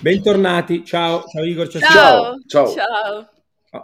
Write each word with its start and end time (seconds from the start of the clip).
Bentornati, 0.00 0.82
ciao, 0.82 1.24
ciao 1.26 1.44
Igor, 1.44 1.68
ciao, 1.68 1.80
ciao, 1.80 2.36
ciao. 2.46 2.66
ciao. 2.72 3.30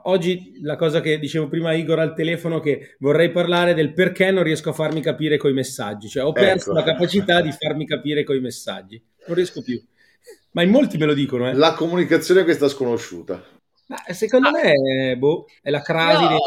Oggi 0.04 0.60
la 0.62 0.74
cosa 0.74 1.02
che 1.02 1.18
dicevo 1.18 1.46
prima 1.46 1.68
a 1.68 1.74
Igor 1.74 1.98
al 1.98 2.14
telefono 2.14 2.58
che 2.58 2.96
vorrei 3.00 3.30
parlare 3.30 3.74
del 3.74 3.92
perché 3.92 4.30
non 4.30 4.42
riesco 4.42 4.70
a 4.70 4.72
farmi 4.72 5.02
capire 5.02 5.36
coi 5.36 5.52
messaggi, 5.52 6.08
cioè 6.08 6.24
ho 6.24 6.32
perso 6.32 6.70
ecco. 6.70 6.78
la 6.78 6.84
capacità 6.84 7.42
di 7.42 7.52
farmi 7.52 7.86
capire 7.86 8.24
coi 8.24 8.40
messaggi, 8.40 9.00
non 9.26 9.36
riesco 9.36 9.60
più. 9.60 9.78
Ma 10.52 10.62
in 10.62 10.70
molti 10.70 10.96
me 10.96 11.04
lo 11.04 11.12
dicono, 11.12 11.50
eh. 11.50 11.52
La 11.52 11.74
comunicazione 11.74 12.44
questa 12.44 12.68
sconosciuta. 12.68 13.44
Ma 13.88 14.02
secondo 14.12 14.48
ah. 14.48 14.52
me 14.52 15.16
boh, 15.16 15.46
è 15.62 15.70
la 15.70 15.80
crasi 15.80 16.26
dei 16.26 16.38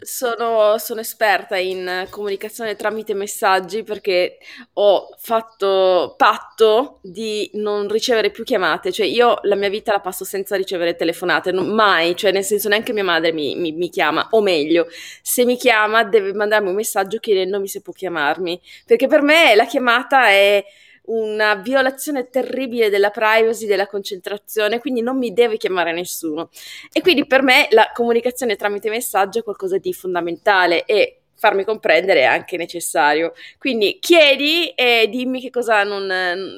sono, 0.00 0.78
sono 0.78 1.00
esperta 1.00 1.58
in 1.58 2.06
comunicazione 2.08 2.74
tramite 2.74 3.12
messaggi 3.12 3.82
perché 3.82 4.38
ho 4.74 5.08
fatto 5.18 6.14
patto 6.16 7.00
di 7.02 7.50
non 7.54 7.86
ricevere 7.86 8.30
più 8.30 8.44
chiamate, 8.44 8.92
cioè 8.92 9.04
io 9.04 9.40
la 9.42 9.56
mia 9.56 9.68
vita 9.68 9.92
la 9.92 10.00
passo 10.00 10.24
senza 10.24 10.56
ricevere 10.56 10.96
telefonate, 10.96 11.52
non, 11.52 11.68
mai, 11.68 12.16
cioè 12.16 12.32
nel 12.32 12.44
senso 12.44 12.70
neanche 12.70 12.94
mia 12.94 13.04
madre 13.04 13.32
mi, 13.32 13.56
mi, 13.56 13.72
mi 13.72 13.90
chiama, 13.90 14.28
o 14.30 14.40
meglio, 14.40 14.86
se 15.20 15.44
mi 15.44 15.58
chiama 15.58 16.04
deve 16.04 16.32
mandarmi 16.32 16.70
un 16.70 16.76
messaggio 16.76 17.18
chiedendomi 17.18 17.68
se 17.68 17.82
può 17.82 17.92
chiamarmi, 17.92 18.58
perché 18.86 19.06
per 19.06 19.20
me 19.20 19.54
la 19.54 19.66
chiamata 19.66 20.28
è 20.28 20.64
una 21.10 21.54
violazione 21.56 22.28
terribile 22.28 22.88
della 22.88 23.10
privacy, 23.10 23.66
della 23.66 23.86
concentrazione, 23.86 24.80
quindi 24.80 25.02
non 25.02 25.18
mi 25.18 25.32
deve 25.32 25.56
chiamare 25.56 25.92
nessuno. 25.92 26.50
E 26.92 27.00
quindi 27.00 27.26
per 27.26 27.42
me 27.42 27.68
la 27.70 27.90
comunicazione 27.92 28.56
tramite 28.56 28.90
messaggio 28.90 29.40
è 29.40 29.42
qualcosa 29.42 29.78
di 29.78 29.92
fondamentale 29.92 30.84
e 30.84 31.20
farmi 31.34 31.64
comprendere 31.64 32.20
è 32.20 32.24
anche 32.24 32.56
necessario. 32.56 33.32
Quindi 33.58 33.98
chiedi 33.98 34.68
e 34.68 35.08
dimmi 35.10 35.40
che 35.40 35.50
cosa 35.50 35.82
non, 35.82 36.08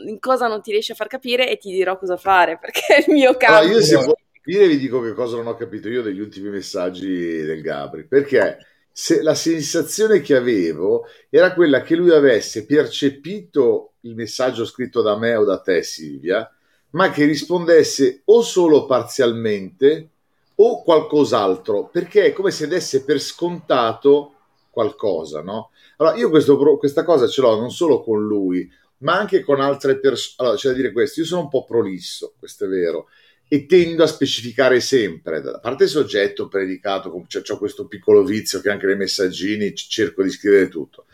in 0.07 0.19
cosa 0.19 0.49
non 0.49 0.61
ti 0.61 0.73
riesci 0.73 0.93
a 0.93 0.97
far 0.97 1.07
capire 1.07 1.49
e 1.49 1.57
ti 1.57 1.71
dirò 1.71 1.97
cosa 1.97 2.17
fare, 2.17 2.59
perché 2.61 3.05
il 3.07 3.13
mio 3.13 3.37
caso. 3.37 3.61
Allora, 3.61 3.75
io 3.75 3.83
se 3.83 3.97
vuoi 3.97 4.15
capire 4.33 4.67
vi 4.67 4.79
dico 4.79 5.01
che 5.01 5.13
cosa 5.13 5.37
non 5.37 5.47
ho 5.47 5.55
capito 5.55 5.89
io 5.89 6.03
degli 6.03 6.21
ultimi 6.21 6.51
messaggi 6.51 7.43
del 7.43 7.63
Gabri, 7.63 8.07
perché 8.07 8.59
se 8.93 9.23
la 9.23 9.35
sensazione 9.35 10.21
che 10.21 10.37
avevo 10.37 11.07
era 11.31 11.55
quella 11.55 11.83
che 11.83 11.97
lui 11.97 12.11
avesse 12.11 12.67
percepito 12.67 13.95
il 14.01 14.15
messaggio 14.15 14.65
scritto 14.65 15.01
da 15.01 15.17
me 15.17 15.35
o 15.35 15.45
da 15.45 15.61
te, 15.61 15.83
Silvia, 15.83 16.51
ma 16.91 17.11
che 17.11 17.25
rispondesse 17.25 18.23
o 18.27 18.43
solo 18.43 18.87
parzialmente 18.87 20.11
o 20.57 20.83
qualcos'altro, 20.83 21.89
perché 21.89 22.27
è 22.27 22.33
come 22.33 22.51
se 22.51 22.67
desse 22.67 23.05
per 23.05 23.19
scontato 23.19 24.35
qualcosa, 24.71 25.43
no? 25.43 25.71
Allora, 25.97 26.17
io 26.17 26.31
questo, 26.31 26.57
questa 26.79 27.05
cosa 27.05 27.27
ce 27.27 27.41
l'ho 27.41 27.59
non 27.59 27.71
solo 27.71 28.03
con 28.03 28.25
lui, 28.25 28.71
ma 28.99 29.19
anche 29.19 29.43
con 29.43 29.61
altre 29.61 29.99
persone. 29.99 30.35
Allora, 30.39 30.57
c'è 30.57 30.69
da 30.69 30.75
dire 30.75 30.93
questo, 30.93 31.21
io 31.21 31.27
sono 31.27 31.43
un 31.43 31.49
po' 31.49 31.65
prolisso, 31.65 32.35
questo 32.39 32.65
è 32.65 32.69
vero, 32.69 33.09
e 33.53 33.67
tendo 33.67 34.03
a 34.03 34.07
specificare 34.07 34.81
sempre, 34.81 35.37
a 35.37 35.61
parte 35.61 35.87
soggetto 35.87 36.49
predicato, 36.49 37.23
cioè, 37.29 37.43
ho 37.51 37.59
questo 37.59 37.87
piccolo 37.87 38.25
vizio 38.25 38.63
che 38.63 38.71
anche 38.71 38.87
nei 38.87 38.97
messaggini 38.97 39.75
cerco 39.75 40.23
di 40.23 40.31
scrivere 40.31 40.69
tutto, 40.69 41.05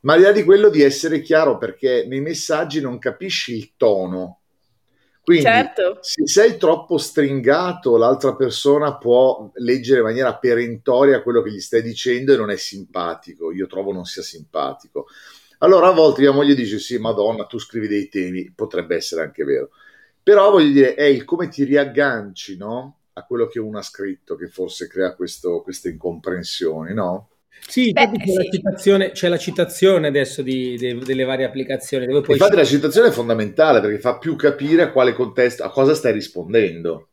ma 0.00 0.14
al 0.14 0.20
di 0.20 0.24
là 0.24 0.32
di 0.32 0.42
quello 0.42 0.70
di 0.70 0.80
essere 0.80 1.20
chiaro 1.20 1.58
perché 1.58 2.06
nei 2.08 2.22
messaggi 2.22 2.80
non 2.80 2.98
capisci 2.98 3.54
il 3.54 3.72
tono. 3.76 4.40
Quindi 5.22 5.44
certo. 5.44 5.98
se 6.00 6.26
sei 6.26 6.56
troppo 6.56 6.96
stringato, 6.96 7.98
l'altra 7.98 8.34
persona 8.36 8.96
può 8.96 9.50
leggere 9.56 9.98
in 9.98 10.06
maniera 10.06 10.34
perentoria 10.38 11.20
quello 11.20 11.42
che 11.42 11.50
gli 11.50 11.60
stai 11.60 11.82
dicendo 11.82 12.32
e 12.32 12.38
non 12.38 12.48
è 12.48 12.56
simpatico. 12.56 13.52
Io 13.52 13.66
trovo 13.66 13.92
non 13.92 14.06
sia 14.06 14.22
simpatico. 14.22 15.08
Allora 15.58 15.88
a 15.88 15.92
volte 15.92 16.22
mia 16.22 16.32
moglie 16.32 16.54
dice: 16.54 16.78
Sì, 16.78 16.96
Madonna, 16.96 17.44
tu 17.44 17.58
scrivi 17.58 17.86
dei 17.86 18.08
temi, 18.08 18.50
potrebbe 18.50 18.96
essere 18.96 19.20
anche 19.20 19.44
vero 19.44 19.68
però 20.22 20.50
voglio 20.50 20.72
dire, 20.72 20.94
è 20.94 21.04
il 21.04 21.24
come 21.24 21.48
ti 21.48 21.64
riagganci 21.64 22.56
no? 22.56 22.98
a 23.14 23.24
quello 23.24 23.46
che 23.46 23.58
uno 23.58 23.78
ha 23.78 23.82
scritto 23.82 24.36
che 24.36 24.48
forse 24.48 24.86
crea 24.86 25.14
questo, 25.14 25.62
queste 25.62 25.90
incomprensioni, 25.90 26.94
no? 26.94 27.28
Sì, 27.66 27.92
Beh, 27.92 28.10
c'è, 28.10 28.26
sì. 28.26 28.34
La 28.34 28.44
citazione, 28.50 29.10
c'è, 29.12 29.28
La 29.28 29.38
citazione, 29.38 30.08
adesso 30.08 30.42
di, 30.42 30.76
de, 30.76 30.98
delle 30.98 31.24
varie 31.24 31.44
applicazioni. 31.44 32.06
Dove 32.06 32.22
poi 32.22 32.34
Infatti, 32.34 32.56
la 32.56 32.64
citazione 32.64 33.08
è 33.08 33.12
fondamentale 33.12 33.80
perché 33.80 33.98
fa 33.98 34.18
più 34.18 34.34
capire 34.36 34.82
a 34.82 34.90
quale 34.90 35.12
contesto, 35.12 35.62
a 35.62 35.70
cosa 35.70 35.94
stai 35.94 36.12
rispondendo. 36.12 37.08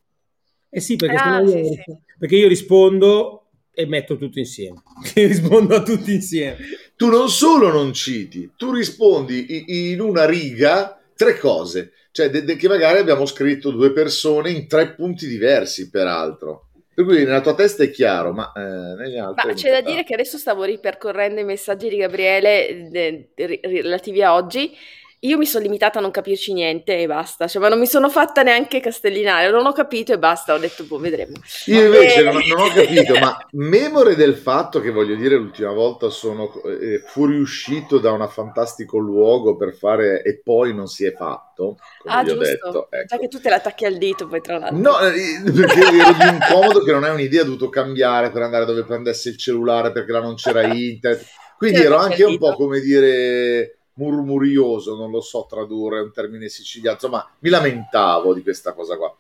Eh 0.70 0.80
sì, 0.80 0.96
perché, 0.96 1.16
ah, 1.16 1.40
io, 1.42 1.50
sì, 1.50 1.82
sì. 1.86 1.98
perché 2.18 2.36
io 2.36 2.48
rispondo 2.48 3.48
e 3.74 3.86
metto 3.86 4.18
tutto 4.18 4.40
insieme. 4.40 4.82
rispondo 5.14 5.76
a 5.76 5.84
tutti 5.84 6.14
insieme. 6.14 6.58
Tu 6.96 7.08
non 7.08 7.30
solo 7.30 7.72
non 7.72 7.94
citi, 7.94 8.52
tu 8.58 8.72
rispondi 8.72 9.92
in 9.92 10.02
una 10.02 10.26
riga 10.26 10.99
tre 11.20 11.38
cose 11.38 11.92
cioè 12.12 12.30
de- 12.30 12.44
de- 12.44 12.56
che 12.56 12.68
magari 12.68 13.00
abbiamo 13.00 13.26
scritto 13.26 13.72
due 13.72 13.92
persone 13.92 14.52
in 14.52 14.68
tre 14.68 14.94
punti 14.94 15.28
diversi, 15.28 15.90
peraltro. 15.90 16.68
Per 16.94 17.06
cui 17.06 17.24
nella 17.24 17.40
tua 17.42 17.54
testa 17.54 17.84
è 17.84 17.92
chiaro, 17.92 18.34
ma 18.34 18.52
eh, 18.54 18.62
negli 18.96 19.18
altri. 19.18 19.48
Ma 19.48 19.54
c'è 19.54 19.72
da 19.72 19.82
dire 19.82 20.04
che 20.04 20.16
adesso 20.16 20.38
stavo 20.38 20.64
ripercorrendo 20.64 21.40
i 21.40 21.46
messaggi 21.46 21.88
di 21.88 21.98
Gabriele 21.98 22.90
de- 22.90 23.30
relativi 23.62 24.22
a 24.22 24.34
oggi 24.34 24.76
io 25.22 25.38
mi 25.38 25.46
sono 25.46 25.64
limitata 25.64 26.00
a 26.00 26.02
non 26.02 26.12
capirci 26.12 26.54
niente 26.54 26.98
e 26.98 27.06
basta, 27.06 27.48
cioè, 27.48 27.62
ma 27.62 27.68
non 27.68 27.78
mi 27.78 27.88
sono 27.88 28.10
fatta 28.10 28.42
neanche 28.42 28.80
castellinare, 28.80 29.52
non 29.52 29.66
ho 29.66 29.74
capito 29.74 30.14
e 30.14 30.18
basta, 30.18 30.54
ho 30.54 30.58
detto, 30.58 30.86
boh, 30.86 30.98
vedremo. 30.98 31.34
Io 31.66 31.86
invece 31.86 32.22
e... 32.22 32.24
non, 32.24 32.42
non, 32.48 32.60
ho 32.60 32.70
capito, 32.74 33.20
ma 33.20 33.38
memore 33.52 34.16
del 34.16 34.36
fatto 34.36 34.80
che 34.80 34.92
voglio 34.92 35.16
dire 35.16 35.36
l'ultima 35.36 35.74
volta 35.74 36.10
sono 36.10 36.50
eh, 36.64 37.04
fuoriuscito 37.06 37.98
da 37.98 38.12
un 38.12 38.26
fantastico 38.30 38.98
luogo 38.98 39.58
per 39.58 39.74
fare 39.74 40.22
e 40.24 40.40
poi 40.42 40.74
non 40.74 40.88
si 40.88 41.04
è 41.04 41.12
fatto, 41.12 41.78
come 42.02 42.16
ah, 42.16 42.24
giusto. 42.24 42.40
ho 42.40 42.44
detto. 42.44 42.88
Ecco. 42.92 43.06
Già 43.08 43.18
che 43.18 43.28
tu 43.28 43.42
te 43.42 43.50
l'attacchi 43.50 43.86
al 43.86 43.98
dito 43.98 44.26
poi 44.26 44.40
tra 44.40 44.58
l'altro. 44.58 44.78
No, 44.78 45.00
eh, 45.00 45.52
perché 45.52 45.80
ero 45.80 46.14
di 46.14 46.28
incomodo 46.30 46.82
che 46.82 46.92
non 46.94 47.04
è 47.04 47.10
un'idea, 47.10 47.42
ho 47.42 47.46
dovuto 47.46 47.68
cambiare 47.68 48.32
per 48.32 48.44
andare 48.44 48.64
dove 48.64 48.86
prendesse 48.86 49.30
il 49.30 49.38
cellulare 49.38 49.92
perché 49.92 50.14
là 50.14 50.22
non 50.22 50.36
c'era 50.36 50.64
internet. 50.74 51.26
Quindi 51.58 51.82
ero 51.82 51.98
anche 51.98 52.24
un 52.24 52.38
po' 52.38 52.56
come 52.56 52.80
dire 52.80 53.79
murmurioso, 54.00 54.96
non 54.96 55.12
lo 55.12 55.20
so 55.20 55.46
tradurre, 55.48 56.00
è 56.00 56.02
un 56.02 56.14
termine 56.14 56.48
siciliano, 56.48 56.96
insomma 56.96 57.30
mi 57.40 57.50
lamentavo 57.50 58.34
di 58.34 58.42
questa 58.42 58.74
cosa 58.74 58.96
qua. 58.96 59.14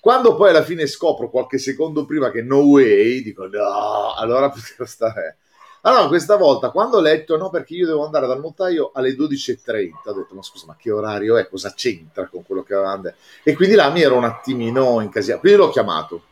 Quando 0.00 0.34
poi 0.34 0.50
alla 0.50 0.64
fine 0.64 0.86
scopro 0.86 1.30
qualche 1.30 1.58
secondo 1.58 2.04
prima 2.04 2.30
che 2.30 2.42
no 2.42 2.58
way, 2.58 3.22
dico 3.22 3.46
no, 3.46 4.14
allora 4.16 4.50
potevo 4.50 4.84
stare. 4.84 5.38
Allora, 5.82 6.08
questa 6.08 6.36
volta 6.36 6.70
quando 6.70 6.96
ho 6.96 7.00
letto 7.00 7.36
no, 7.36 7.50
perché 7.50 7.74
io 7.74 7.86
devo 7.86 8.04
andare 8.04 8.26
dal 8.26 8.40
notaio 8.40 8.90
alle 8.92 9.14
12.30, 9.14 9.90
ho 10.04 10.12
detto 10.12 10.34
ma 10.34 10.42
scusa, 10.42 10.66
ma 10.66 10.76
che 10.76 10.90
orario 10.90 11.36
è? 11.36 11.48
Cosa 11.48 11.72
c'entra 11.72 12.26
con 12.26 12.44
quello 12.44 12.64
che 12.64 12.74
avevamo? 12.74 13.12
E 13.44 13.54
quindi 13.54 13.76
là 13.76 13.88
mi 13.90 14.02
ero 14.02 14.16
un 14.16 14.24
attimino 14.24 15.00
incasinato. 15.00 15.40
Quindi 15.40 15.58
l'ho 15.58 15.70
chiamato 15.70 16.22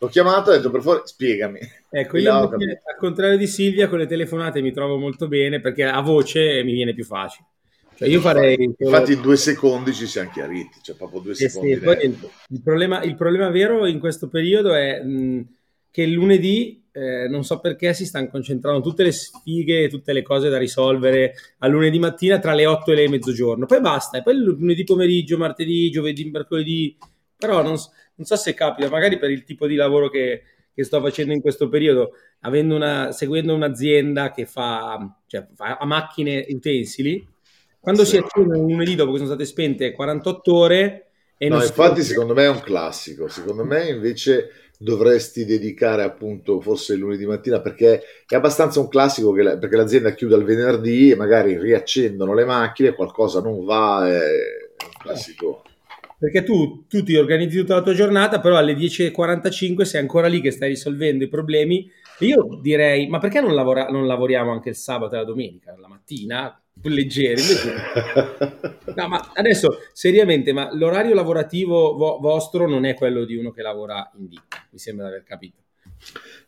L'ho 0.00 0.08
chiamato 0.08 0.50
e 0.50 0.54
ho 0.54 0.56
detto 0.56 0.70
per 0.70 0.80
favore 0.80 1.02
spiegami. 1.04 1.58
Ecco, 1.90 2.18
io 2.18 2.32
al 2.34 2.96
contrario 2.98 3.36
di 3.36 3.46
Silvia 3.46 3.88
con 3.88 3.98
le 3.98 4.06
telefonate 4.06 4.60
mi 4.60 4.72
trovo 4.72 4.96
molto 4.96 5.26
bene 5.26 5.60
perché 5.60 5.84
a 5.84 6.00
voce 6.00 6.62
mi 6.62 6.72
viene 6.72 6.94
più 6.94 7.04
facile. 7.04 7.46
Cioè 7.96 8.08
io 8.08 8.20
farei... 8.20 8.74
Infatti 8.78 9.14
in 9.14 9.20
due 9.20 9.36
secondi 9.36 9.92
ci 9.92 10.06
siamo 10.06 10.30
chiariti, 10.30 10.78
cioè 10.82 10.94
proprio 10.94 11.20
due 11.20 11.32
eh 11.32 11.48
secondi. 11.48 11.74
Sì, 11.74 11.82
il, 11.82 12.30
il, 12.48 12.62
problema, 12.62 13.02
il, 13.02 13.16
problema, 13.16 13.50
vero 13.50 13.86
in 13.86 13.98
questo 13.98 14.28
periodo 14.28 14.72
è 14.72 15.02
mh, 15.02 15.46
che 15.90 16.02
il 16.02 16.12
lunedì 16.12 16.84
eh, 16.92 17.28
non 17.28 17.44
so 17.44 17.60
perché 17.60 17.94
si 17.94 18.06
stanno 18.06 18.28
concentrando 18.28 18.80
tutte 18.80 19.02
le 19.02 19.12
sfighe, 19.12 19.88
tutte 19.88 20.12
le 20.12 20.22
cose 20.22 20.48
da 20.48 20.58
risolvere 20.58 21.34
a 21.58 21.66
lunedì 21.66 21.98
mattina 21.98 22.38
tra 22.38 22.54
le 22.54 22.66
8 22.66 22.92
e 22.92 22.94
le 22.94 23.08
mezzogiorno. 23.08 23.66
Poi 23.66 23.80
basta, 23.80 24.18
e 24.18 24.22
poi 24.22 24.36
lunedì 24.36 24.84
pomeriggio, 24.84 25.36
martedì, 25.36 25.90
giovedì, 25.90 26.30
mercoledì, 26.30 26.96
però 27.36 27.62
non, 27.62 27.76
non 28.18 28.26
so 28.26 28.36
se 28.36 28.52
capita, 28.52 28.90
magari 28.90 29.16
per 29.16 29.30
il 29.30 29.44
tipo 29.44 29.66
di 29.68 29.76
lavoro 29.76 30.10
che, 30.10 30.42
che 30.74 30.84
sto 30.84 31.00
facendo 31.00 31.32
in 31.32 31.40
questo 31.40 31.68
periodo, 31.68 32.14
una, 32.42 33.12
seguendo 33.12 33.54
un'azienda 33.54 34.32
che 34.32 34.44
fa, 34.44 35.20
cioè, 35.26 35.46
fa 35.54 35.76
a 35.78 35.86
macchine 35.86 36.44
utensili, 36.48 37.26
quando 37.78 38.04
sì. 38.04 38.10
si 38.10 38.16
accende 38.18 38.58
un 38.58 38.66
lunedì 38.66 38.96
dopo 38.96 39.12
che 39.12 39.18
sono 39.18 39.30
state 39.30 39.46
spente 39.46 39.92
48 39.92 40.54
ore... 40.54 41.02
E 41.40 41.48
no, 41.48 41.62
infatti 41.62 42.02
si... 42.02 42.08
secondo 42.08 42.34
me 42.34 42.46
è 42.46 42.48
un 42.48 42.60
classico, 42.60 43.28
secondo 43.28 43.64
me 43.64 43.88
invece 43.88 44.50
dovresti 44.76 45.44
dedicare 45.44 46.02
appunto 46.02 46.60
forse 46.60 46.94
il 46.94 46.98
lunedì 46.98 47.26
mattina 47.26 47.60
perché 47.60 48.02
è 48.26 48.34
abbastanza 48.34 48.80
un 48.80 48.88
classico 48.88 49.30
che 49.32 49.42
la, 49.42 49.56
perché 49.56 49.76
l'azienda 49.76 50.14
chiude 50.14 50.34
il 50.34 50.42
venerdì 50.42 51.12
e 51.12 51.14
magari 51.14 51.56
riaccendono 51.56 52.34
le 52.34 52.44
macchine, 52.44 52.94
qualcosa 52.94 53.40
non 53.40 53.64
va, 53.64 54.08
è 54.08 54.18
un 54.18 54.90
classico. 55.00 55.62
Perché 56.18 56.42
tu, 56.42 56.84
tu, 56.88 57.04
ti 57.04 57.14
organizzi 57.14 57.58
tutta 57.58 57.76
la 57.76 57.82
tua 57.82 57.94
giornata, 57.94 58.40
però 58.40 58.56
alle 58.56 58.74
10.45 58.74 59.84
sei 59.84 60.00
ancora 60.00 60.26
lì 60.26 60.40
che 60.40 60.50
stai 60.50 60.70
risolvendo 60.70 61.22
i 61.22 61.28
problemi. 61.28 61.88
Io 62.20 62.58
direi, 62.60 63.06
ma 63.06 63.18
perché 63.18 63.40
non, 63.40 63.54
lavora, 63.54 63.86
non 63.86 64.06
lavoriamo 64.06 64.50
anche 64.50 64.70
il 64.70 64.74
sabato 64.74 65.14
e 65.14 65.18
la 65.18 65.24
domenica, 65.24 65.76
la 65.78 65.86
mattina, 65.86 66.60
leggeri? 66.82 67.40
no, 68.96 69.08
ma 69.08 69.30
adesso, 69.34 69.78
seriamente, 69.92 70.52
ma 70.52 70.74
l'orario 70.74 71.14
lavorativo 71.14 71.94
vo- 71.94 72.18
vostro 72.18 72.68
non 72.68 72.84
è 72.84 72.94
quello 72.94 73.24
di 73.24 73.36
uno 73.36 73.52
che 73.52 73.62
lavora 73.62 74.10
in 74.18 74.26
ditta, 74.26 74.66
mi 74.70 74.78
sembra 74.78 75.06
di 75.06 75.12
aver 75.12 75.24
capito. 75.24 75.58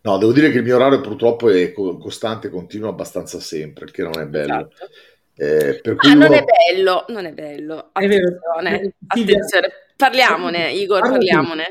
No, 0.02 0.18
devo 0.18 0.32
dire 0.32 0.50
che 0.50 0.58
il 0.58 0.64
mio 0.64 0.76
orario 0.76 1.00
purtroppo 1.00 1.50
è 1.50 1.72
costante, 1.72 2.48
continuo 2.48 2.88
abbastanza 2.88 3.38
sempre, 3.38 3.90
che 3.90 4.02
non 4.02 4.18
è 4.18 4.26
bello. 4.26 4.52
Esatto. 4.52 4.88
Eh, 5.40 5.80
per 5.80 5.94
cui 5.94 6.10
ah, 6.10 6.14
uno... 6.14 6.26
non 6.26 6.34
è 6.34 6.44
bello, 6.44 7.04
non 7.08 7.24
è 7.24 7.32
bello. 7.32 7.88
Attenzione, 7.92 8.80
è 8.80 8.92
attenzione. 9.06 9.72
Parliamone, 9.96 10.70
Igor, 10.72 11.00
parliamone. 11.00 11.64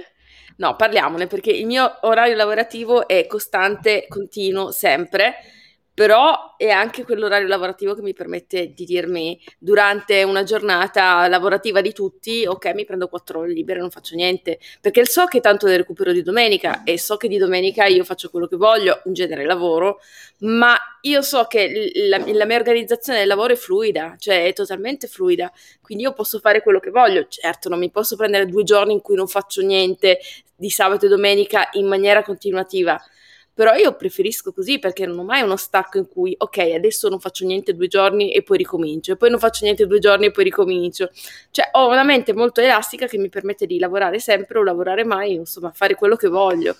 No, 0.56 0.76
parliamone 0.76 1.28
perché 1.28 1.52
il 1.52 1.68
mio 1.68 2.00
orario 2.02 2.36
lavorativo 2.36 3.08
è 3.08 3.28
costante, 3.28 4.08
continuo, 4.10 4.72
sempre 4.72 5.36
però 6.00 6.56
è 6.56 6.70
anche 6.70 7.04
quell'orario 7.04 7.50
lavorativo 7.50 7.94
che 7.94 8.02
mi 8.02 8.14
permette 8.14 8.72
di 8.74 8.86
dirmi 8.86 9.38
durante 9.58 10.24
una 10.24 10.44
giornata 10.44 11.28
lavorativa 11.28 11.82
di 11.82 11.92
tutti, 11.92 12.46
ok, 12.46 12.74
mi 12.74 12.86
prendo 12.86 13.10
quattro 13.10 13.40
ore 13.40 13.52
libere, 13.52 13.82
non 13.82 13.90
faccio 13.90 14.16
niente, 14.16 14.60
perché 14.80 15.06
so 15.06 15.26
che 15.26 15.42
tanto 15.42 15.66
del 15.66 15.80
recupero 15.80 16.14
di 16.14 16.22
domenica 16.22 16.84
e 16.86 16.98
so 16.98 17.18
che 17.18 17.28
di 17.28 17.38
domenica 17.38 17.86
io 17.86 18.06
faccio 18.06 18.30
quello 18.30 18.48
che 18.48 18.56
voglio, 18.56 19.02
in 19.08 19.14
genere 19.14 19.44
lavoro, 19.44 20.00
ma 20.38 20.74
io 21.02 21.22
so 21.22 21.44
che 21.50 21.92
la, 22.08 22.24
la 22.32 22.46
mia 22.46 22.56
organizzazione 22.56 23.20
del 23.20 23.28
lavoro 23.28 23.52
è 23.52 23.58
fluida, 23.58 24.16
cioè 24.18 24.46
è 24.46 24.54
totalmente 24.54 25.08
fluida, 25.08 25.52
quindi 25.82 26.06
io 26.06 26.14
posso 26.14 26.40
fare 26.40 26.62
quello 26.62 26.80
che 26.80 26.92
voglio, 26.92 27.28
certo 27.28 27.68
non 27.68 27.78
mi 27.78 27.92
posso 27.92 28.16
prendere 28.16 28.46
due 28.46 28.64
giorni 28.64 28.94
in 28.94 29.02
cui 29.02 29.18
non 29.18 29.28
faccio 29.28 29.62
niente 29.64 30.20
di 30.56 30.70
sabato 30.70 31.08
e 31.08 31.10
domenica 31.10 31.68
in 31.74 31.88
maniera 31.88 32.24
continuativa, 32.24 32.98
però 33.60 33.76
io 33.76 33.94
preferisco 33.94 34.54
così 34.54 34.80
perché 34.80 35.06
non 35.06 35.20
ho 35.20 35.24
mai 35.26 35.42
uno 35.42 35.58
stacco 35.58 35.98
in 35.98 36.08
cui, 36.08 36.34
ok, 36.38 36.60
adesso 36.74 37.10
non 37.10 37.20
faccio 37.20 37.46
niente 37.46 37.76
due 37.76 37.88
giorni 37.88 38.32
e 38.32 38.42
poi 38.42 38.58
ricomincio, 38.58 39.12
e 39.12 39.16
poi 39.18 39.30
non 39.30 39.38
faccio 39.38 39.66
niente 39.66 39.86
due 39.86 40.00
giorni 40.00 40.28
e 40.28 40.32
poi 40.32 40.46
ricomincio. 40.46 41.10
Cioè 41.52 41.68
ho 41.74 41.90
una 41.90 42.06
mente 42.06 42.32
molto 42.32 42.62
elastica 42.62 43.06
che 43.06 43.18
mi 43.18 43.28
permette 43.28 43.66
di 43.66 43.78
lavorare 43.78 44.20
sempre 44.20 44.60
o 44.60 44.64
lavorare 44.64 45.04
mai, 45.04 45.34
insomma, 45.34 45.74
fare 45.74 45.96
quello 45.96 46.16
che 46.16 46.30
voglio 46.30 46.74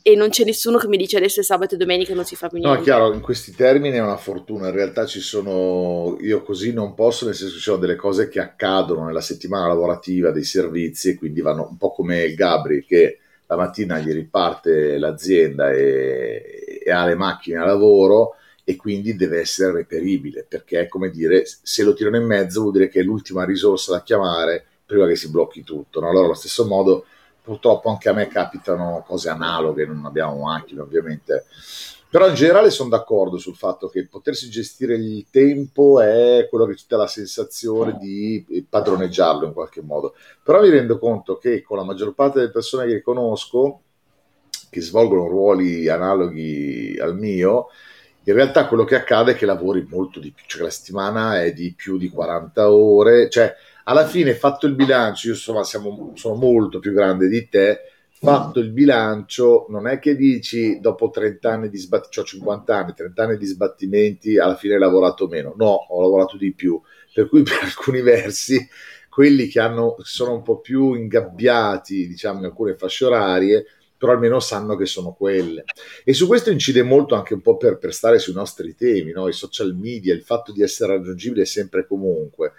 e 0.00 0.14
non 0.16 0.30
c'è 0.30 0.44
nessuno 0.44 0.78
che 0.78 0.88
mi 0.88 0.96
dice 0.96 1.18
adesso 1.18 1.40
è 1.40 1.42
sabato 1.42 1.74
e 1.74 1.76
domenica 1.76 2.14
non 2.14 2.24
si 2.24 2.34
fa 2.34 2.48
più 2.48 2.60
niente. 2.60 2.78
No, 2.78 2.82
chiaro, 2.82 3.12
in 3.12 3.20
questi 3.20 3.54
termini 3.54 3.98
è 3.98 4.02
una 4.02 4.16
fortuna, 4.16 4.68
in 4.68 4.74
realtà 4.74 5.04
ci 5.04 5.20
sono, 5.20 6.16
io 6.22 6.42
così 6.42 6.72
non 6.72 6.94
posso, 6.94 7.26
nel 7.26 7.34
senso 7.34 7.52
che 7.52 7.58
ci 7.58 7.64
sono 7.64 7.76
delle 7.76 7.96
cose 7.96 8.30
che 8.30 8.40
accadono 8.40 9.04
nella 9.04 9.20
settimana 9.20 9.66
lavorativa, 9.66 10.30
dei 10.30 10.44
servizi 10.44 11.10
e 11.10 11.14
quindi 11.14 11.42
vanno 11.42 11.68
un 11.68 11.76
po' 11.76 11.92
come 11.92 12.32
Gabri 12.32 12.86
che 12.86 13.18
la 13.54 13.64
mattina 13.64 13.98
gli 13.98 14.12
riparte 14.12 14.98
l'azienda 14.98 15.70
e, 15.70 16.80
e 16.84 16.90
ha 16.90 17.06
le 17.06 17.14
macchine 17.14 17.58
a 17.58 17.64
lavoro 17.64 18.36
e 18.64 18.76
quindi 18.76 19.14
deve 19.14 19.40
essere 19.40 19.72
reperibile 19.72 20.44
perché 20.48 20.80
è 20.80 20.88
come 20.88 21.10
dire 21.10 21.44
se 21.44 21.82
lo 21.82 21.92
tirano 21.92 22.16
in 22.16 22.24
mezzo 22.24 22.60
vuol 22.62 22.72
dire 22.72 22.88
che 22.88 23.00
è 23.00 23.02
l'ultima 23.02 23.44
risorsa 23.44 23.92
da 23.92 24.02
chiamare 24.02 24.64
prima 24.86 25.06
che 25.06 25.16
si 25.16 25.30
blocchi 25.30 25.62
tutto 25.62 26.00
no? 26.00 26.08
allora 26.08 26.26
allo 26.26 26.34
stesso 26.34 26.66
modo 26.66 27.04
purtroppo 27.42 27.90
anche 27.90 28.08
a 28.08 28.14
me 28.14 28.26
capitano 28.26 29.04
cose 29.06 29.28
analoghe 29.28 29.84
non 29.86 30.04
abbiamo 30.06 30.44
macchine 30.44 30.80
ovviamente 30.80 31.44
però 32.14 32.28
in 32.28 32.36
generale 32.36 32.70
sono 32.70 32.90
d'accordo 32.90 33.38
sul 33.38 33.56
fatto 33.56 33.88
che 33.88 34.06
potersi 34.06 34.48
gestire 34.48 34.94
il 34.94 35.26
tempo 35.32 36.00
è 36.00 36.46
quello 36.48 36.64
che 36.64 36.76
ci 36.76 36.84
dà 36.86 36.96
la 36.96 37.08
sensazione 37.08 37.96
di 37.98 38.64
padroneggiarlo 38.68 39.46
in 39.46 39.52
qualche 39.52 39.82
modo. 39.82 40.14
Però 40.44 40.62
mi 40.62 40.68
rendo 40.68 41.00
conto 41.00 41.38
che 41.38 41.60
con 41.62 41.76
la 41.76 41.82
maggior 41.82 42.14
parte 42.14 42.38
delle 42.38 42.52
persone 42.52 42.86
che 42.86 43.02
conosco, 43.02 43.80
che 44.70 44.80
svolgono 44.80 45.26
ruoli 45.26 45.88
analoghi 45.88 46.96
al 47.00 47.16
mio, 47.16 47.66
in 48.22 48.32
realtà 48.32 48.68
quello 48.68 48.84
che 48.84 48.94
accade 48.94 49.32
è 49.32 49.34
che 49.34 49.44
lavori 49.44 49.84
molto 49.90 50.20
di 50.20 50.30
più, 50.30 50.44
cioè 50.46 50.62
la 50.62 50.70
settimana 50.70 51.42
è 51.42 51.52
di 51.52 51.74
più 51.74 51.98
di 51.98 52.10
40 52.10 52.70
ore, 52.70 53.28
cioè 53.28 53.52
alla 53.82 54.06
fine 54.06 54.34
fatto 54.34 54.68
il 54.68 54.76
bilancio, 54.76 55.26
io 55.26 55.32
insomma 55.32 55.64
siamo, 55.64 56.12
sono 56.14 56.36
molto 56.36 56.78
più 56.78 56.92
grande 56.92 57.26
di 57.26 57.48
te, 57.48 57.80
fatto 58.24 58.58
il 58.58 58.70
bilancio, 58.70 59.66
non 59.68 59.86
è 59.86 59.98
che 59.98 60.16
dici 60.16 60.80
dopo 60.80 61.10
30 61.10 61.50
anni 61.50 61.68
di 61.68 61.78
sbattimenti, 61.78 62.14
cioè 62.14 62.24
50 62.24 62.76
anni, 62.76 62.94
30 62.94 63.22
anni 63.22 63.36
di 63.36 63.46
sbattimenti, 63.46 64.38
alla 64.38 64.56
fine 64.56 64.74
hai 64.74 64.80
lavorato 64.80 65.28
meno. 65.28 65.54
No, 65.56 65.86
ho 65.88 66.00
lavorato 66.00 66.36
di 66.36 66.52
più. 66.52 66.80
Per 67.12 67.28
cui 67.28 67.42
per 67.44 67.60
alcuni 67.62 68.00
versi, 68.00 68.66
quelli 69.08 69.46
che 69.46 69.60
hanno, 69.60 69.96
sono 70.00 70.34
un 70.34 70.42
po' 70.42 70.58
più 70.60 70.94
ingabbiati, 70.94 72.08
diciamo, 72.08 72.40
in 72.40 72.46
alcune 72.46 72.76
fasce 72.76 73.04
orarie, 73.04 73.66
però 73.96 74.12
almeno 74.12 74.40
sanno 74.40 74.76
che 74.76 74.86
sono 74.86 75.12
quelle. 75.12 75.64
E 76.04 76.12
su 76.12 76.26
questo 76.26 76.50
incide 76.50 76.82
molto 76.82 77.14
anche 77.14 77.34
un 77.34 77.40
po' 77.40 77.56
per, 77.56 77.78
per 77.78 77.94
stare 77.94 78.18
sui 78.18 78.34
nostri 78.34 78.74
temi, 78.74 79.12
no? 79.12 79.28
i 79.28 79.32
social 79.32 79.74
media, 79.74 80.12
il 80.12 80.22
fatto 80.22 80.52
di 80.52 80.62
essere 80.62 80.96
raggiungibile 80.96 81.44
sempre 81.44 81.80
e 81.80 81.86
comunque. 81.86 82.52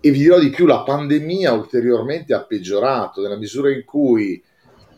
E 0.00 0.10
vi 0.10 0.18
dirò 0.18 0.38
di 0.38 0.50
più, 0.50 0.66
la 0.66 0.82
pandemia 0.82 1.52
ulteriormente 1.52 2.34
ha 2.34 2.44
peggiorato, 2.44 3.22
nella 3.22 3.36
misura 3.36 3.72
in 3.72 3.84
cui 3.84 4.40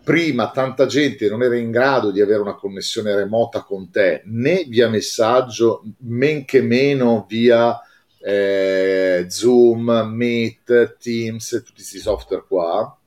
prima 0.08 0.50
tanta 0.50 0.87
gente 0.87 1.28
non 1.28 1.43
era 1.43 1.55
in 1.55 1.70
grado 1.70 2.10
di 2.10 2.22
avere 2.22 2.40
una 2.40 2.55
connessione 2.55 3.14
remota 3.14 3.60
con 3.62 3.90
te, 3.90 4.22
né 4.25 4.64
via 4.64 4.88
messaggio, 4.88 5.82
men 5.99 6.46
che 6.46 6.62
meno 6.62 7.26
via 7.28 7.78
eh, 8.19 9.26
Zoom, 9.28 9.90
Meet, 10.10 10.96
Teams, 10.96 11.50
tutti 11.50 11.75
questi 11.75 11.99
software 11.99 12.43
qua, 12.49 12.99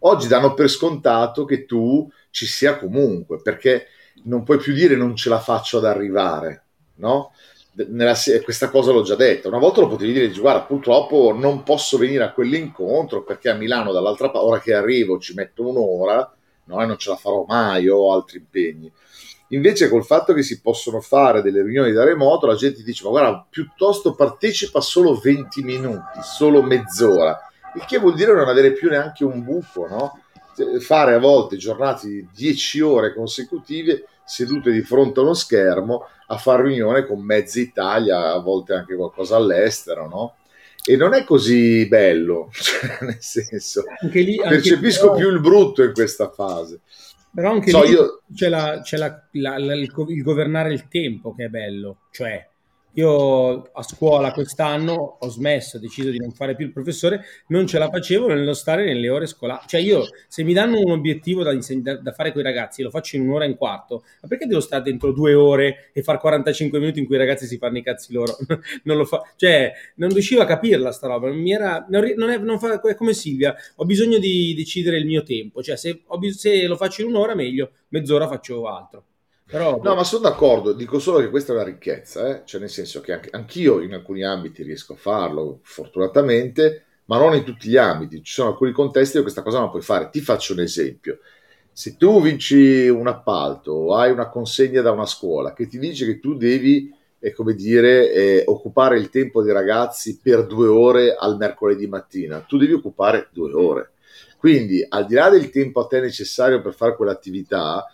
oggi 0.00 0.26
danno 0.26 0.54
per 0.54 0.68
scontato 0.68 1.44
che 1.44 1.66
tu 1.66 2.10
ci 2.30 2.46
sia 2.46 2.78
comunque, 2.78 3.40
perché 3.40 3.86
non 4.24 4.42
puoi 4.42 4.58
più 4.58 4.74
dire 4.74 4.96
non 4.96 5.14
ce 5.14 5.28
la 5.28 5.38
faccio 5.38 5.78
ad 5.78 5.84
arrivare, 5.84 6.64
no? 6.96 7.30
Nella, 7.86 8.14
questa 8.42 8.70
cosa 8.70 8.92
l'ho 8.92 9.02
già 9.02 9.14
detta. 9.14 9.48
Una 9.48 9.58
volta 9.58 9.80
lo 9.80 9.88
potevi 9.88 10.12
dire, 10.12 10.28
guarda, 10.30 10.62
purtroppo 10.62 11.34
non 11.36 11.62
posso 11.62 11.96
venire 11.98 12.24
a 12.24 12.32
quell'incontro 12.32 13.22
perché 13.22 13.48
a 13.48 13.54
Milano 13.54 13.92
dall'altra 13.92 14.30
parte, 14.30 14.46
ora 14.46 14.60
che 14.60 14.74
arrivo 14.74 15.18
ci 15.18 15.34
metto 15.34 15.66
un'ora, 15.66 16.32
no, 16.64 16.82
e 16.82 16.86
non 16.86 16.98
ce 16.98 17.10
la 17.10 17.16
farò 17.16 17.44
mai, 17.46 17.88
ho 17.88 18.12
altri 18.12 18.38
impegni. 18.38 18.90
Invece 19.52 19.88
col 19.88 20.04
fatto 20.04 20.34
che 20.34 20.42
si 20.42 20.60
possono 20.60 21.00
fare 21.00 21.40
delle 21.40 21.62
riunioni 21.62 21.92
da 21.92 22.04
remoto, 22.04 22.46
la 22.46 22.54
gente 22.54 22.82
dice, 22.82 23.04
ma 23.04 23.10
guarda, 23.10 23.46
piuttosto 23.48 24.14
partecipa 24.14 24.80
solo 24.80 25.14
20 25.14 25.62
minuti, 25.62 26.20
solo 26.22 26.62
mezz'ora, 26.62 27.38
il 27.74 27.84
che 27.86 27.98
vuol 27.98 28.14
dire 28.14 28.34
non 28.34 28.48
avere 28.48 28.72
più 28.72 28.90
neanche 28.90 29.24
un 29.24 29.42
buco, 29.42 29.86
no? 29.88 30.20
Fare 30.80 31.14
a 31.14 31.18
volte 31.18 31.56
giornate 31.56 32.08
di 32.08 32.28
10 32.34 32.80
ore 32.80 33.14
consecutive 33.14 34.04
sedute 34.28 34.70
di 34.70 34.82
fronte 34.82 35.20
a 35.20 35.22
uno 35.22 35.34
schermo 35.34 36.06
a 36.26 36.36
fare 36.36 36.64
riunione 36.64 37.06
con 37.06 37.20
mezza 37.20 37.58
Italia, 37.58 38.32
a 38.32 38.38
volte 38.40 38.74
anche 38.74 38.94
qualcosa 38.94 39.36
all'estero, 39.36 40.08
no? 40.08 40.34
E 40.84 40.96
non 40.96 41.14
è 41.14 41.24
così 41.24 41.86
bello, 41.88 42.50
cioè, 42.52 42.98
nel 43.00 43.20
senso, 43.20 43.84
anche 44.00 44.20
lì, 44.20 44.38
anche 44.38 44.48
percepisco 44.48 45.12
però, 45.12 45.16
più 45.16 45.28
il 45.30 45.40
brutto 45.40 45.82
in 45.82 45.92
questa 45.92 46.30
fase. 46.30 46.80
Però 47.34 47.50
anche 47.50 47.70
so, 47.70 47.82
lì 47.82 47.90
io... 47.90 48.22
c'è, 48.34 48.48
la, 48.48 48.80
c'è 48.82 48.96
la, 48.96 49.22
la, 49.32 49.56
il, 49.56 49.92
il 50.08 50.22
governare 50.22 50.72
il 50.72 50.88
tempo 50.88 51.34
che 51.34 51.44
è 51.44 51.48
bello, 51.48 52.00
cioè 52.10 52.47
io 52.98 53.62
a 53.72 53.82
scuola 53.82 54.32
quest'anno 54.32 55.18
ho 55.20 55.28
smesso, 55.28 55.76
ho 55.76 55.80
deciso 55.80 56.10
di 56.10 56.18
non 56.18 56.32
fare 56.32 56.56
più 56.56 56.66
il 56.66 56.72
professore, 56.72 57.24
non 57.48 57.66
ce 57.66 57.78
la 57.78 57.88
facevo 57.88 58.26
nello 58.26 58.54
stare 58.54 58.84
nelle 58.84 59.08
ore 59.08 59.26
scolastiche. 59.26 59.68
Cioè 59.70 59.80
io, 59.80 60.04
se 60.26 60.42
mi 60.42 60.52
danno 60.52 60.80
un 60.80 60.90
obiettivo 60.90 61.44
da, 61.44 61.54
da, 61.54 61.96
da 61.96 62.12
fare 62.12 62.32
con 62.32 62.40
i 62.40 62.44
ragazzi, 62.44 62.82
lo 62.82 62.90
faccio 62.90 63.16
in 63.16 63.22
un'ora 63.22 63.44
e 63.44 63.48
un 63.48 63.56
quarto, 63.56 64.02
ma 64.20 64.28
perché 64.28 64.46
devo 64.46 64.60
stare 64.60 64.82
dentro 64.82 65.12
due 65.12 65.32
ore 65.34 65.90
e 65.92 66.02
fare 66.02 66.18
45 66.18 66.78
minuti 66.80 66.98
in 66.98 67.06
cui 67.06 67.14
i 67.14 67.18
ragazzi 67.18 67.46
si 67.46 67.56
fanno 67.56 67.78
i 67.78 67.82
cazzi 67.82 68.12
loro? 68.12 68.36
non 68.82 68.96
lo 68.96 69.04
fa, 69.04 69.22
cioè, 69.36 69.72
non 69.96 70.08
riuscivo 70.10 70.42
a 70.42 70.46
capirla 70.46 70.90
sta 70.90 71.06
roba, 71.06 71.28
non 71.28 71.46
era, 71.46 71.86
non, 71.88 72.04
è, 72.04 72.38
non 72.38 72.58
fa, 72.58 72.80
è 72.80 72.94
come 72.96 73.14
Silvia, 73.14 73.54
ho 73.76 73.84
bisogno 73.84 74.18
di 74.18 74.54
decidere 74.56 74.98
il 74.98 75.06
mio 75.06 75.22
tempo, 75.22 75.62
cioè 75.62 75.76
se, 75.76 76.02
ho, 76.04 76.18
se 76.32 76.66
lo 76.66 76.76
faccio 76.76 77.02
in 77.02 77.08
un'ora 77.08 77.36
meglio, 77.36 77.70
mezz'ora 77.88 78.26
faccio 78.26 78.66
altro. 78.66 79.04
Però, 79.50 79.80
no, 79.82 79.94
ma 79.94 80.04
sono 80.04 80.28
d'accordo, 80.28 80.74
dico 80.74 80.98
solo 80.98 81.20
che 81.20 81.30
questa 81.30 81.52
è 81.52 81.54
una 81.54 81.64
ricchezza, 81.64 82.28
eh? 82.28 82.42
cioè 82.44 82.60
nel 82.60 82.68
senso 82.68 83.00
che 83.00 83.14
anche, 83.14 83.30
anch'io 83.32 83.80
in 83.80 83.94
alcuni 83.94 84.22
ambiti 84.22 84.62
riesco 84.62 84.92
a 84.92 84.96
farlo, 84.96 85.60
fortunatamente, 85.62 86.84
ma 87.06 87.16
non 87.16 87.34
in 87.34 87.44
tutti 87.44 87.70
gli 87.70 87.78
ambiti. 87.78 88.22
Ci 88.22 88.34
sono 88.34 88.50
alcuni 88.50 88.72
contesti 88.72 89.12
dove 89.12 89.22
questa 89.22 89.40
cosa 89.40 89.60
non 89.60 89.70
puoi 89.70 89.80
fare. 89.80 90.10
Ti 90.10 90.20
faccio 90.20 90.52
un 90.52 90.60
esempio. 90.60 91.20
Se 91.72 91.96
tu 91.96 92.20
vinci 92.20 92.88
un 92.88 93.06
appalto 93.06 93.72
o 93.72 93.94
hai 93.94 94.10
una 94.10 94.28
consegna 94.28 94.82
da 94.82 94.90
una 94.90 95.06
scuola 95.06 95.54
che 95.54 95.66
ti 95.66 95.78
dice 95.78 96.04
che 96.04 96.20
tu 96.20 96.36
devi, 96.36 96.94
eh, 97.18 97.32
come 97.32 97.54
dire, 97.54 98.12
eh, 98.12 98.42
occupare 98.46 98.98
il 98.98 99.08
tempo 99.08 99.42
dei 99.42 99.54
ragazzi 99.54 100.20
per 100.22 100.44
due 100.44 100.66
ore 100.66 101.14
al 101.14 101.38
mercoledì 101.38 101.86
mattina, 101.86 102.40
tu 102.40 102.58
devi 102.58 102.74
occupare 102.74 103.28
due 103.32 103.52
ore. 103.54 103.92
Quindi, 104.36 104.84
al 104.86 105.06
di 105.06 105.14
là 105.14 105.30
del 105.30 105.48
tempo 105.48 105.80
a 105.80 105.86
te 105.86 106.00
necessario 106.00 106.60
per 106.60 106.74
fare 106.74 106.94
quell'attività, 106.94 107.86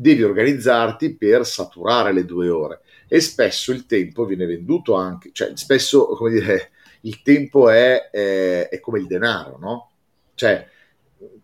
devi 0.00 0.22
organizzarti 0.22 1.16
per 1.16 1.44
saturare 1.44 2.12
le 2.12 2.24
due 2.24 2.48
ore 2.48 2.82
e 3.08 3.18
spesso 3.18 3.72
il 3.72 3.84
tempo 3.84 4.26
viene 4.26 4.46
venduto 4.46 4.94
anche, 4.94 5.30
cioè 5.32 5.50
spesso 5.54 6.06
come 6.10 6.30
dire 6.30 6.70
il 7.00 7.20
tempo 7.22 7.68
è, 7.68 8.08
è, 8.08 8.68
è 8.68 8.78
come 8.78 9.00
il 9.00 9.08
denaro, 9.08 9.58
no? 9.58 9.90
Cioè 10.36 10.68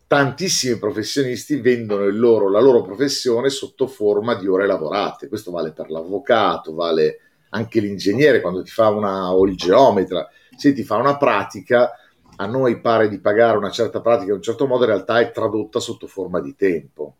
tantissimi 0.07 0.79
professionisti 0.79 1.57
vendono 1.57 2.09
loro, 2.11 2.49
la 2.49 2.61
loro 2.61 2.83
professione 2.83 3.49
sotto 3.49 3.89
forma 3.89 4.37
di 4.37 4.47
ore 4.47 4.69
lavorate, 4.69 5.27
questo 5.27 5.51
vale 5.51 5.73
per 5.73 5.91
l'avvocato, 5.91 6.75
vale 6.75 7.19
anche 7.49 7.81
l'ingegnere 7.81 8.41
quando 8.41 8.63
ti 8.63 8.71
fa 8.71 8.91
una, 8.91 9.35
o 9.35 9.45
il 9.49 9.57
geometra, 9.57 10.29
se 10.57 10.73
ti 10.73 10.85
fa 10.85 10.95
una 10.95 11.17
pratica, 11.17 11.91
a 12.37 12.47
noi 12.47 12.81
pare 12.81 13.09
di 13.09 13.19
pagare 13.19 13.57
una 13.57 13.71
certa 13.71 14.01
pratica 14.01 14.31
in 14.31 14.37
un 14.37 14.43
certo 14.43 14.69
modo, 14.69 14.85
in 14.85 14.91
realtà 14.91 15.19
è 15.19 15.33
tradotta 15.33 15.81
sotto 15.81 16.07
forma 16.07 16.41
di 16.41 16.55
tempo. 16.55 17.17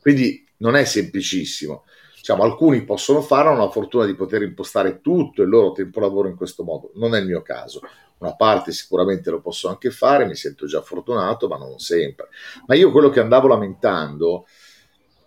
Quindi 0.00 0.46
non 0.60 0.76
è 0.76 0.84
semplicissimo. 0.84 1.84
Diciamo, 2.16 2.42
alcuni 2.42 2.84
possono 2.84 3.22
fare, 3.22 3.48
hanno 3.48 3.64
la 3.64 3.70
fortuna 3.70 4.04
di 4.04 4.14
poter 4.14 4.42
impostare 4.42 5.00
tutto 5.00 5.42
il 5.42 5.48
loro 5.48 5.72
tempo 5.72 6.00
lavoro 6.00 6.28
in 6.28 6.36
questo 6.36 6.64
modo, 6.64 6.90
non 6.94 7.14
è 7.14 7.20
il 7.20 7.26
mio 7.26 7.42
caso. 7.42 7.80
una 8.18 8.36
parte 8.36 8.72
sicuramente 8.72 9.30
lo 9.30 9.40
posso 9.40 9.68
anche 9.68 9.90
fare, 9.90 10.26
mi 10.26 10.34
sento 10.34 10.66
già 10.66 10.82
fortunato, 10.82 11.48
ma 11.48 11.56
non 11.56 11.78
sempre. 11.78 12.28
Ma 12.66 12.74
io 12.74 12.90
quello 12.90 13.08
che 13.08 13.20
andavo 13.20 13.48
lamentando 13.48 14.46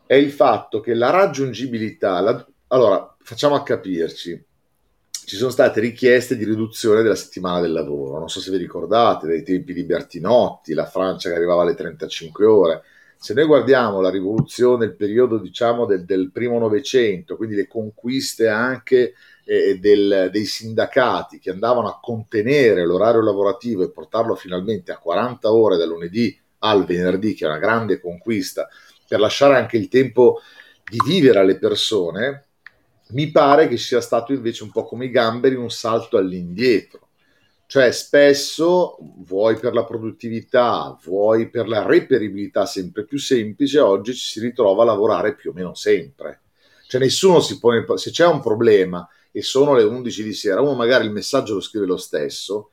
è 0.05 0.13
il 0.13 0.31
fatto 0.31 0.79
che 0.79 0.93
la 0.93 1.09
raggiungibilità, 1.09 2.19
la... 2.19 2.47
allora 2.67 3.15
facciamo 3.19 3.55
a 3.55 3.63
capirci, 3.63 4.45
ci 5.25 5.35
sono 5.35 5.49
state 5.49 5.79
richieste 5.79 6.35
di 6.35 6.43
riduzione 6.43 7.01
della 7.01 7.15
settimana 7.15 7.61
del 7.61 7.71
lavoro, 7.71 8.19
non 8.19 8.29
so 8.29 8.39
se 8.39 8.51
vi 8.51 8.57
ricordate, 8.57 9.25
dai 9.25 9.41
tempi 9.41 9.73
di 9.73 9.83
Bertinotti, 9.83 10.73
la 10.73 10.85
Francia 10.85 11.29
che 11.29 11.35
arrivava 11.35 11.63
alle 11.63 11.75
35 11.75 12.45
ore. 12.45 12.83
Se 13.17 13.33
noi 13.33 13.45
guardiamo 13.45 14.01
la 14.01 14.09
rivoluzione, 14.09 14.85
il 14.85 14.95
periodo 14.95 15.37
diciamo 15.37 15.85
del, 15.85 16.05
del 16.05 16.31
primo 16.31 16.59
Novecento, 16.59 17.37
quindi 17.37 17.55
le 17.55 17.67
conquiste 17.67 18.47
anche 18.47 19.13
eh, 19.45 19.77
del, 19.79 20.29
dei 20.31 20.45
sindacati 20.45 21.39
che 21.39 21.49
andavano 21.49 21.87
a 21.87 21.99
contenere 22.01 22.85
l'orario 22.85 23.21
lavorativo 23.21 23.83
e 23.83 23.91
portarlo 23.91 24.35
finalmente 24.35 24.91
a 24.91 24.97
40 24.97 25.51
ore 25.51 25.77
dal 25.77 25.87
lunedì 25.87 26.37
al 26.59 26.85
venerdì, 26.85 27.33
che 27.33 27.45
è 27.45 27.49
una 27.49 27.59
grande 27.59 27.99
conquista, 27.99 28.67
per 29.07 29.19
lasciare 29.19 29.57
anche 29.57 29.77
il 29.77 29.89
tempo 29.89 30.39
di 30.89 30.97
vivere 31.05 31.39
alle 31.39 31.57
persone, 31.57 32.45
mi 33.09 33.31
pare 33.31 33.67
che 33.67 33.77
sia 33.77 34.01
stato 34.01 34.33
invece 34.33 34.63
un 34.63 34.71
po' 34.71 34.85
come 34.85 35.05
i 35.05 35.11
gamberi 35.11 35.55
un 35.55 35.69
salto 35.69 36.17
all'indietro. 36.17 37.02
Cioè 37.73 37.91
spesso, 37.91 38.97
vuoi 39.25 39.57
per 39.57 39.73
la 39.73 39.83
produttività, 39.83 40.95
vuoi 41.05 41.49
per 41.49 41.67
la 41.67 41.83
reperibilità 41.83 42.67
sempre 42.67 43.03
più 43.03 43.17
semplice, 43.17 43.79
oggi 43.79 44.13
ci 44.13 44.25
si 44.25 44.39
ritrova 44.41 44.83
a 44.83 44.85
lavorare 44.85 45.33
più 45.33 45.49
o 45.49 45.53
meno 45.53 45.73
sempre. 45.73 46.41
Cioè 46.85 47.01
nessuno 47.01 47.39
si 47.39 47.57
pone, 47.57 47.83
se 47.95 48.11
c'è 48.11 48.27
un 48.27 48.41
problema 48.41 49.09
e 49.31 49.41
sono 49.41 49.73
le 49.73 49.81
11 49.81 50.23
di 50.23 50.33
sera, 50.33 50.61
uno 50.61 50.75
magari 50.75 51.05
il 51.05 51.11
messaggio 51.11 51.55
lo 51.55 51.61
scrive 51.61 51.87
lo 51.87 51.97
stesso, 51.97 52.72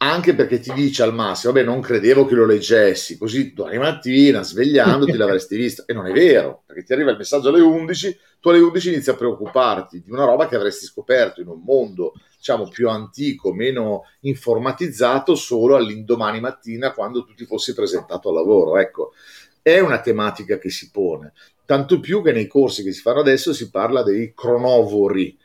anche 0.00 0.34
perché 0.34 0.60
ti 0.60 0.72
dice 0.72 1.02
al 1.02 1.12
massimo, 1.12 1.52
vabbè, 1.52 1.64
non 1.64 1.80
credevo 1.80 2.24
che 2.24 2.34
lo 2.34 2.46
leggessi, 2.46 3.18
così 3.18 3.52
domani 3.52 3.78
mattina 3.78 4.42
svegliandoti 4.42 5.16
l'avresti 5.16 5.56
visto. 5.56 5.84
E 5.86 5.92
non 5.92 6.06
è 6.06 6.12
vero, 6.12 6.62
perché 6.66 6.84
ti 6.84 6.92
arriva 6.92 7.10
il 7.10 7.16
messaggio 7.16 7.48
alle 7.48 7.60
11, 7.60 8.18
tu 8.40 8.48
alle 8.50 8.60
11 8.60 8.88
inizi 8.92 9.10
a 9.10 9.14
preoccuparti 9.14 10.00
di 10.00 10.12
una 10.12 10.24
roba 10.24 10.46
che 10.46 10.54
avresti 10.54 10.86
scoperto 10.86 11.40
in 11.40 11.48
un 11.48 11.62
mondo, 11.64 12.12
diciamo, 12.36 12.68
più 12.68 12.88
antico, 12.88 13.52
meno 13.52 14.04
informatizzato, 14.20 15.34
solo 15.34 15.74
all'indomani 15.74 16.38
mattina 16.38 16.92
quando 16.92 17.24
tu 17.24 17.34
ti 17.34 17.44
fossi 17.44 17.74
presentato 17.74 18.28
al 18.28 18.36
lavoro. 18.36 18.78
Ecco, 18.78 19.12
è 19.60 19.80
una 19.80 20.00
tematica 20.00 20.58
che 20.58 20.70
si 20.70 20.90
pone. 20.92 21.32
Tanto 21.64 21.98
più 21.98 22.22
che 22.22 22.30
nei 22.30 22.46
corsi 22.46 22.84
che 22.84 22.92
si 22.92 23.00
fanno 23.00 23.20
adesso 23.20 23.52
si 23.52 23.68
parla 23.68 24.04
dei 24.04 24.32
cronovori, 24.32 25.36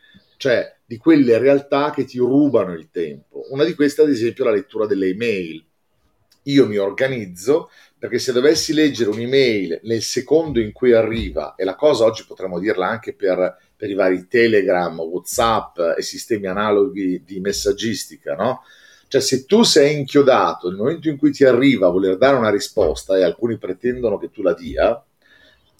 cioè 0.43 0.75
di 0.85 0.97
quelle 0.97 1.37
realtà 1.37 1.91
che 1.91 2.03
ti 2.03 2.17
rubano 2.17 2.73
il 2.73 2.89
tempo. 2.91 3.45
Una 3.51 3.63
di 3.63 3.73
queste, 3.75 4.01
ad 4.01 4.09
esempio, 4.09 4.43
è 4.43 4.47
la 4.47 4.53
lettura 4.53 4.85
delle 4.85 5.07
email. 5.07 5.63
Io 6.43 6.67
mi 6.67 6.75
organizzo 6.75 7.69
perché 7.97 8.19
se 8.19 8.33
dovessi 8.33 8.73
leggere 8.73 9.09
un'email 9.09 9.79
nel 9.83 10.01
secondo 10.01 10.59
in 10.59 10.73
cui 10.73 10.91
arriva, 10.91 11.55
e 11.55 11.63
la 11.63 11.75
cosa 11.75 12.03
oggi 12.03 12.25
potremmo 12.27 12.59
dirla 12.59 12.89
anche 12.89 13.13
per, 13.13 13.57
per 13.73 13.89
i 13.89 13.93
vari 13.93 14.27
Telegram, 14.27 14.99
WhatsApp 14.99 15.79
e 15.97 16.01
sistemi 16.01 16.47
analoghi 16.47 17.23
di 17.25 17.39
messaggistica, 17.39 18.35
no? 18.35 18.63
Cioè, 19.07 19.21
se 19.21 19.45
tu 19.45 19.63
sei 19.63 19.97
inchiodato 19.97 20.67
nel 20.67 20.75
momento 20.75 21.07
in 21.07 21.15
cui 21.15 21.31
ti 21.31 21.45
arriva 21.45 21.87
a 21.87 21.91
voler 21.91 22.17
dare 22.17 22.35
una 22.35 22.51
risposta 22.51 23.17
e 23.17 23.23
alcuni 23.23 23.57
pretendono 23.57 24.17
che 24.17 24.29
tu 24.29 24.41
la 24.41 24.53
dia, 24.53 25.01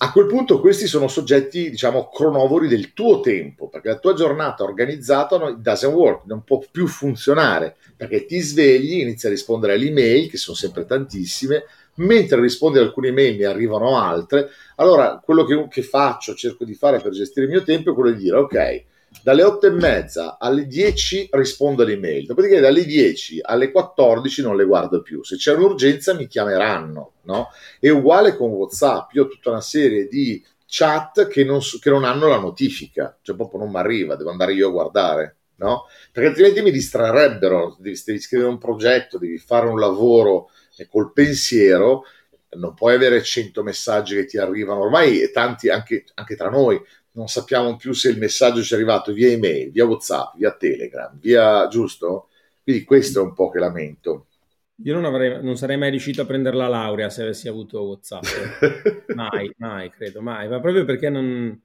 a 0.03 0.11
quel 0.11 0.25
punto 0.25 0.59
questi 0.59 0.85
sono 0.85 1.07
soggetti, 1.07 1.69
diciamo, 1.69 2.09
cronovori 2.09 2.67
del 2.67 2.91
tuo 2.91 3.21
tempo, 3.21 3.69
perché 3.69 3.87
la 3.87 3.99
tua 3.99 4.13
giornata 4.13 4.63
organizzata 4.63 5.37
no, 5.37 5.53
doesn't 5.53 5.93
work, 5.93 6.25
non 6.25 6.43
può 6.43 6.61
più 6.69 6.87
funzionare, 6.87 7.77
perché 7.95 8.25
ti 8.25 8.39
svegli, 8.39 8.99
inizi 8.99 9.27
a 9.27 9.29
rispondere 9.29 9.75
alle 9.75 9.87
email, 9.87 10.29
che 10.29 10.35
sono 10.35 10.57
sempre 10.57 10.85
tantissime, 10.85 11.63
mentre 11.95 12.41
rispondi 12.41 12.79
ad 12.79 12.85
alcune 12.85 13.07
email 13.07 13.37
ne 13.37 13.45
arrivano 13.45 13.97
altre, 13.97 14.49
allora 14.75 15.21
quello 15.23 15.45
che, 15.45 15.67
che 15.69 15.83
faccio, 15.83 16.35
cerco 16.35 16.65
di 16.65 16.73
fare 16.73 16.99
per 16.99 17.13
gestire 17.13 17.45
il 17.45 17.51
mio 17.53 17.63
tempo 17.63 17.91
è 17.91 17.93
quello 17.93 18.11
di 18.11 18.23
dire, 18.23 18.35
ok, 18.35 18.83
dalle 19.21 19.43
8 19.43 19.67
e 19.67 19.69
mezza 19.69 20.37
alle 20.39 20.65
10 20.65 21.29
rispondo 21.31 21.83
alle 21.83 21.93
email, 21.93 22.25
dopodiché 22.25 22.59
dalle 22.59 22.85
10 22.85 23.39
alle 23.41 23.71
14 23.71 24.41
non 24.41 24.55
le 24.55 24.65
guardo 24.65 25.01
più. 25.01 25.23
Se 25.23 25.35
c'è 25.35 25.53
un'urgenza 25.53 26.13
mi 26.13 26.27
chiameranno, 26.27 27.13
no? 27.23 27.49
È 27.79 27.89
uguale 27.89 28.35
con 28.35 28.49
WhatsApp, 28.49 29.11
io 29.13 29.23
ho 29.23 29.27
tutta 29.27 29.51
una 29.51 29.61
serie 29.61 30.07
di 30.07 30.43
chat 30.65 31.27
che 31.27 31.43
non, 31.43 31.59
che 31.79 31.89
non 31.89 32.03
hanno 32.03 32.27
la 32.27 32.39
notifica, 32.39 33.17
cioè 33.21 33.35
proprio 33.35 33.59
non 33.59 33.69
mi 33.69 33.77
arriva, 33.77 34.15
devo 34.15 34.31
andare 34.31 34.53
io 34.53 34.69
a 34.69 34.71
guardare, 34.71 35.35
no? 35.57 35.83
Perché 36.11 36.29
altrimenti 36.29 36.61
mi 36.61 36.71
distrarrebbero, 36.71 37.77
devi, 37.79 38.01
devi 38.03 38.19
scrivere 38.19 38.49
un 38.49 38.57
progetto, 38.57 39.17
devi 39.17 39.37
fare 39.37 39.67
un 39.67 39.79
lavoro 39.79 40.49
e 40.75 40.87
col 40.89 41.13
pensiero 41.13 42.03
non 42.55 42.73
puoi 42.73 42.93
avere 42.93 43.23
100 43.23 43.63
messaggi 43.63 44.15
che 44.15 44.25
ti 44.25 44.37
arrivano, 44.37 44.81
ormai 44.81 45.29
tanti 45.31 45.69
anche, 45.69 46.05
anche 46.15 46.35
tra 46.35 46.49
noi, 46.49 46.79
non 47.13 47.27
sappiamo 47.27 47.75
più 47.75 47.93
se 47.93 48.09
il 48.09 48.17
messaggio 48.17 48.61
ci 48.61 48.73
è 48.73 48.75
arrivato 48.75 49.13
via 49.13 49.29
email, 49.29 49.71
via 49.71 49.85
WhatsApp, 49.85 50.35
via 50.35 50.51
Telegram, 50.55 51.17
via 51.19 51.67
giusto? 51.67 52.29
Quindi 52.63 52.83
questo 52.83 53.19
è 53.19 53.23
un 53.23 53.33
po' 53.33 53.49
che 53.49 53.59
lamento. 53.59 54.27
Io 54.83 54.93
non, 54.93 55.05
avrei, 55.05 55.43
non 55.43 55.55
sarei 55.55 55.77
mai 55.77 55.91
riuscito 55.91 56.21
a 56.21 56.25
prendere 56.25 56.55
la 56.55 56.67
laurea 56.67 57.09
se 57.09 57.21
avessi 57.21 57.47
avuto 57.47 57.83
WhatsApp. 57.83 58.23
mai, 59.13 59.53
mai, 59.57 59.91
credo, 59.91 60.21
mai. 60.21 60.47
Ma 60.47 60.59
proprio 60.59 60.85
perché 60.85 61.09
non, 61.09 61.59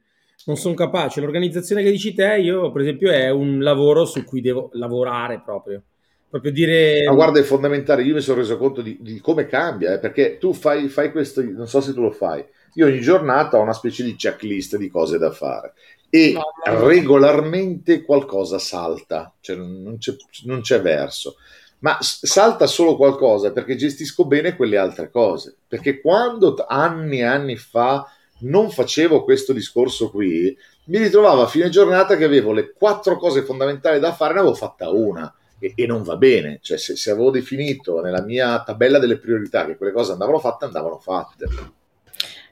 non 0.44 0.56
sono 0.56 0.74
capace. 0.74 1.20
L'organizzazione 1.20 1.82
che 1.82 1.90
dici 1.90 2.12
te, 2.12 2.36
io, 2.36 2.70
per 2.70 2.82
esempio, 2.82 3.10
è 3.10 3.30
un 3.30 3.60
lavoro 3.60 4.04
su 4.04 4.24
cui 4.24 4.42
devo 4.42 4.68
lavorare 4.74 5.40
proprio. 5.42 5.82
Proprio 6.28 6.52
dire. 6.52 7.04
Ma 7.06 7.14
guarda, 7.14 7.40
è 7.40 7.42
fondamentale. 7.42 8.02
Io 8.02 8.14
mi 8.14 8.20
sono 8.20 8.40
reso 8.40 8.58
conto 8.58 8.82
di, 8.82 8.98
di 9.00 9.18
come 9.20 9.46
cambia, 9.46 9.94
eh, 9.94 9.98
perché 9.98 10.36
tu 10.36 10.52
fai, 10.52 10.88
fai 10.88 11.10
questo, 11.10 11.42
non 11.42 11.66
so 11.66 11.80
se 11.80 11.94
tu 11.94 12.02
lo 12.02 12.10
fai 12.10 12.44
io 12.74 12.86
ogni 12.86 13.00
giornata 13.00 13.58
ho 13.58 13.62
una 13.62 13.72
specie 13.72 14.04
di 14.04 14.16
checklist 14.16 14.76
di 14.76 14.88
cose 14.88 15.18
da 15.18 15.30
fare 15.30 15.74
e 16.10 16.34
regolarmente 16.64 18.02
qualcosa 18.02 18.58
salta, 18.58 19.32
cioè 19.40 19.56
non 19.56 19.98
c'è, 19.98 20.14
non 20.44 20.60
c'è 20.60 20.80
verso. 20.80 21.36
Ma 21.80 21.98
salta 22.00 22.66
solo 22.66 22.96
qualcosa 22.96 23.52
perché 23.52 23.76
gestisco 23.76 24.24
bene 24.24 24.56
quelle 24.56 24.78
altre 24.78 25.10
cose. 25.10 25.54
Perché 25.66 26.00
quando 26.00 26.56
anni 26.66 27.18
e 27.18 27.24
anni 27.24 27.56
fa 27.56 28.04
non 28.40 28.70
facevo 28.70 29.22
questo 29.22 29.52
discorso 29.52 30.10
qui, 30.10 30.56
mi 30.86 30.98
ritrovavo 30.98 31.42
a 31.42 31.46
fine 31.46 31.68
giornata 31.68 32.16
che 32.16 32.24
avevo 32.24 32.52
le 32.52 32.72
quattro 32.72 33.16
cose 33.16 33.42
fondamentali 33.42 34.00
da 34.00 34.14
fare, 34.14 34.34
ne 34.34 34.40
avevo 34.40 34.54
fatta 34.54 34.90
una. 34.90 35.32
E, 35.60 35.72
e 35.74 35.86
non 35.86 36.02
va 36.02 36.16
bene, 36.16 36.60
cioè 36.62 36.78
se, 36.78 36.96
se 36.96 37.10
avevo 37.10 37.30
definito 37.30 38.00
nella 38.00 38.22
mia 38.22 38.62
tabella 38.62 39.00
delle 39.00 39.18
priorità 39.18 39.66
che 39.66 39.76
quelle 39.76 39.92
cose 39.92 40.12
andavano 40.12 40.38
fatte, 40.38 40.64
andavano 40.64 40.98
fatte. 40.98 41.46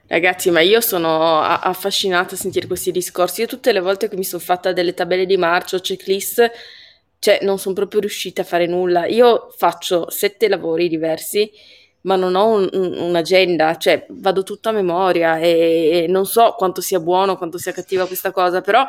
Ragazzi, 0.07 0.51
ma 0.51 0.61
io 0.61 0.79
sono 0.79 1.41
affascinata 1.41 2.35
a 2.35 2.37
sentire 2.37 2.65
questi 2.65 2.91
discorsi. 2.91 3.41
Io 3.41 3.47
tutte 3.47 3.73
le 3.73 3.81
volte 3.81 4.07
che 4.07 4.15
mi 4.15 4.23
sono 4.23 4.41
fatta 4.41 4.71
delle 4.71 4.93
tabelle 4.93 5.25
di 5.25 5.35
marcia 5.35 5.75
o 5.75 5.79
checklist, 5.79 6.49
cioè 7.19 7.39
non 7.41 7.59
sono 7.59 7.75
proprio 7.75 7.99
riuscita 7.99 8.41
a 8.41 8.45
fare 8.45 8.67
nulla. 8.67 9.05
Io 9.05 9.49
faccio 9.57 10.09
sette 10.09 10.47
lavori 10.47 10.87
diversi, 10.87 11.51
ma 12.01 12.15
non 12.15 12.35
ho 12.35 12.47
un, 12.47 12.69
un, 12.71 12.97
un'agenda, 12.97 13.75
cioè 13.75 14.05
vado 14.09 14.43
tutto 14.43 14.69
a 14.69 14.71
memoria 14.71 15.39
e, 15.39 16.03
e, 16.03 16.07
non 16.07 16.25
so 16.25 16.55
quanto 16.57 16.79
sia 16.79 17.01
buono, 17.01 17.35
quanto 17.35 17.57
sia 17.57 17.73
cattiva 17.73 18.07
questa 18.07 18.31
cosa, 18.31 18.61
però 18.61 18.85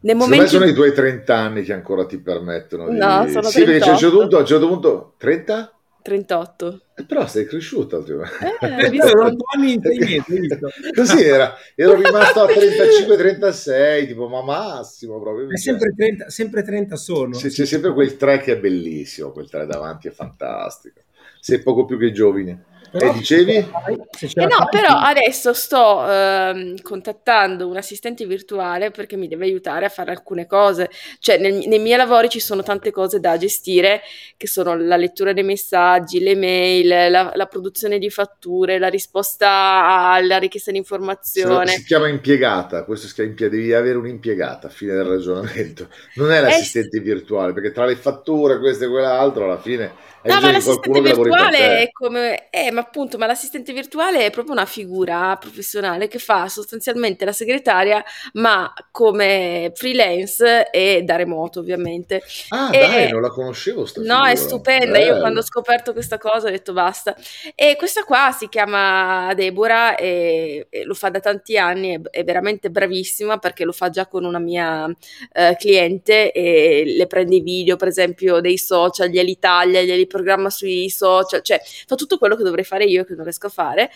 nel 0.00 0.16
momento... 0.16 0.48
sono 0.48 0.66
i 0.66 0.74
tuoi 0.74 0.92
30 0.92 1.34
anni 1.34 1.62
che 1.62 1.72
ancora 1.72 2.04
ti 2.04 2.18
permettono 2.18 2.90
di... 2.90 2.98
No, 2.98 3.26
sono 3.28 3.48
sì, 3.48 3.62
38. 3.62 3.64
perché 3.64 3.88
a 3.88 3.92
un 3.92 3.98
certo 3.98 4.18
punto, 4.18 4.36
a 4.36 4.40
un 4.40 4.46
certo 4.46 4.68
punto 4.68 5.14
30? 5.16 5.72
38. 6.04 6.80
Eh, 6.96 7.04
però 7.04 7.26
sei 7.26 7.46
cresciuta 7.46 7.96
eh, 7.96 8.02
visto 8.90 9.06
in 9.06 9.80
sei 9.80 10.22
mesi, 10.28 10.48
Così 10.94 11.24
era, 11.24 11.56
ero 11.74 11.94
rimasto 11.94 12.42
a 12.42 12.46
35-36, 12.46 14.06
tipo 14.08 14.28
ma 14.28 14.42
massimo 14.42 15.18
proprio. 15.18 15.48
È 15.48 15.56
sempre 15.56 15.94
30, 15.96 16.28
sempre 16.28 16.62
30 16.62 16.96
sono. 16.96 17.38
C'è, 17.38 17.48
c'è 17.48 17.64
sempre 17.64 17.94
quel 17.94 18.18
3 18.18 18.38
che 18.40 18.52
è 18.52 18.58
bellissimo, 18.58 19.32
quel 19.32 19.48
3 19.48 19.64
davanti 19.64 20.08
è 20.08 20.10
fantastico. 20.10 21.00
Sei 21.40 21.62
poco 21.62 21.84
più 21.84 21.98
che 21.98 22.12
giovine. 22.12 22.64
Però, 22.94 23.10
e 23.10 23.12
dicevi? 23.14 23.56
Eh 23.56 24.46
no, 24.46 24.68
però 24.70 24.98
adesso 25.00 25.52
sto 25.52 26.08
eh, 26.08 26.76
contattando 26.80 27.66
un 27.66 27.76
assistente 27.76 28.24
virtuale 28.24 28.92
perché 28.92 29.16
mi 29.16 29.26
deve 29.26 29.46
aiutare 29.46 29.84
a 29.84 29.88
fare 29.88 30.12
alcune 30.12 30.46
cose. 30.46 30.88
Cioè, 31.18 31.38
nel, 31.38 31.66
nei 31.66 31.80
miei 31.80 31.96
lavori 31.96 32.28
ci 32.28 32.38
sono 32.38 32.62
tante 32.62 32.92
cose 32.92 33.18
da 33.18 33.36
gestire, 33.36 34.02
che 34.36 34.46
sono 34.46 34.76
la 34.76 34.94
lettura 34.96 35.32
dei 35.32 35.42
messaggi, 35.42 36.20
le 36.20 36.36
mail, 36.36 37.10
la, 37.10 37.32
la 37.34 37.46
produzione 37.46 37.98
di 37.98 38.10
fatture, 38.10 38.78
la 38.78 38.86
risposta 38.86 40.12
alla 40.12 40.38
richiesta 40.38 40.70
di 40.70 40.78
informazione. 40.78 41.66
Si, 41.72 41.78
si 41.78 41.84
chiama 41.86 42.06
impiegata, 42.06 42.84
questo 42.84 43.08
si 43.08 43.14
chiama, 43.14 43.32
devi 43.34 43.72
avere 43.72 43.98
un'impiegata 43.98 44.68
a 44.68 44.70
fine 44.70 44.92
del 44.92 45.04
ragionamento. 45.04 45.88
Non 46.14 46.30
è 46.30 46.40
l'assistente 46.40 46.98
eh, 46.98 47.00
virtuale, 47.00 47.52
perché 47.52 47.72
tra 47.72 47.86
le 47.86 47.96
fatture, 47.96 48.60
questo 48.60 48.84
e 48.84 48.88
quell'altro, 48.88 49.46
alla 49.46 49.58
fine 49.58 50.12
no, 50.22 50.40
ma 50.40 50.52
l'assistente 50.52 51.00
virtuale 51.00 51.13
è 51.58 51.90
come... 51.92 52.50
Eh, 52.50 52.70
ma 52.70 52.80
appunto, 52.80 53.18
ma 53.18 53.26
l'assistente 53.26 53.72
virtuale 53.72 54.26
è 54.26 54.30
proprio 54.30 54.54
una 54.54 54.66
figura 54.66 55.36
professionale 55.36 56.08
che 56.08 56.18
fa 56.18 56.48
sostanzialmente 56.48 57.24
la 57.24 57.32
segretaria, 57.32 58.02
ma 58.34 58.72
come 58.90 59.72
freelance 59.74 60.70
e 60.70 61.02
da 61.02 61.16
remoto, 61.16 61.60
ovviamente. 61.60 62.22
Ah, 62.48 62.70
e, 62.72 62.78
dai, 62.78 63.10
non 63.10 63.20
la 63.22 63.30
conoscevo 63.30 63.84
sta 63.86 64.00
No, 64.00 64.06
figura. 64.06 64.30
è 64.30 64.34
stupenda. 64.36 64.98
Bello. 64.98 65.14
Io 65.14 65.18
quando 65.20 65.40
ho 65.40 65.44
scoperto 65.44 65.92
questa 65.92 66.18
cosa 66.18 66.48
ho 66.48 66.50
detto 66.50 66.72
basta. 66.72 67.14
E 67.54 67.76
questa 67.76 68.04
qua 68.04 68.32
si 68.36 68.48
chiama 68.48 69.32
Deborah 69.34 69.96
e, 69.96 70.66
e 70.70 70.84
lo 70.84 70.94
fa 70.94 71.10
da 71.10 71.20
tanti 71.20 71.56
anni, 71.58 71.94
è, 71.94 72.00
è 72.10 72.24
veramente 72.24 72.70
bravissima 72.70 73.38
perché 73.38 73.64
lo 73.64 73.72
fa 73.72 73.90
già 73.90 74.06
con 74.06 74.24
una 74.24 74.38
mia 74.38 74.86
eh, 75.32 75.56
cliente 75.58 76.32
e 76.32 76.84
le 76.86 77.06
prende 77.06 77.36
i 77.36 77.40
video, 77.40 77.76
per 77.76 77.88
esempio, 77.88 78.40
dei 78.40 78.58
social, 78.58 79.08
glieli 79.08 79.38
taglia, 79.38 79.80
glieli 79.80 80.06
programma 80.06 80.50
sui 80.50 80.88
social, 80.90 81.03
cioè 81.24 81.60
fa 81.86 81.94
tutto 81.94 82.18
quello 82.18 82.36
che 82.36 82.42
dovrei 82.42 82.64
fare 82.64 82.84
io 82.84 83.04
che 83.04 83.14
non 83.14 83.24
riesco 83.24 83.46
a 83.46 83.50
fare 83.50 83.90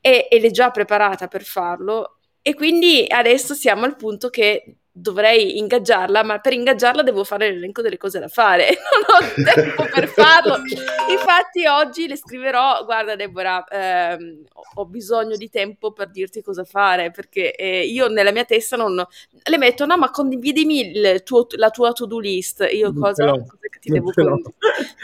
e, 0.00 0.28
ed 0.30 0.44
è 0.44 0.50
già 0.50 0.70
preparata 0.70 1.28
per 1.28 1.42
farlo. 1.42 2.18
E 2.42 2.54
quindi 2.54 3.06
adesso 3.08 3.54
siamo 3.54 3.84
al 3.84 3.96
punto 3.96 4.28
che 4.28 4.76
dovrei 4.96 5.58
ingaggiarla, 5.58 6.22
ma 6.22 6.38
per 6.38 6.52
ingaggiarla 6.52 7.02
devo 7.02 7.24
fare 7.24 7.50
l'elenco 7.50 7.82
delle 7.82 7.96
cose 7.96 8.20
da 8.20 8.28
fare. 8.28 8.68
Non 8.94 9.20
ho 9.20 9.54
tempo 9.54 9.88
per 9.92 10.08
farlo. 10.08 10.58
Infatti 11.10 11.66
oggi 11.66 12.06
le 12.06 12.16
scriverò, 12.16 12.84
guarda 12.84 13.16
Deborah, 13.16 13.64
ehm, 13.66 14.44
ho 14.74 14.86
bisogno 14.86 15.36
di 15.36 15.50
tempo 15.50 15.92
per 15.92 16.10
dirti 16.10 16.42
cosa 16.42 16.64
fare, 16.64 17.10
perché 17.10 17.54
eh, 17.54 17.84
io 17.84 18.06
nella 18.06 18.30
mia 18.30 18.44
testa 18.44 18.76
non... 18.76 19.04
Le 19.42 19.58
metto, 19.58 19.84
no, 19.84 19.96
ma 19.98 20.10
condividimi 20.10 20.90
il 20.90 21.22
tuo, 21.24 21.46
la 21.56 21.70
tua 21.70 21.92
to-do 21.92 22.18
list. 22.18 22.66
Io 22.72 22.92
cosa, 22.92 23.30
cosa 23.30 23.44
ti 23.80 23.90
Non 23.90 23.98
devo 23.98 24.12
condividere? 24.12 24.54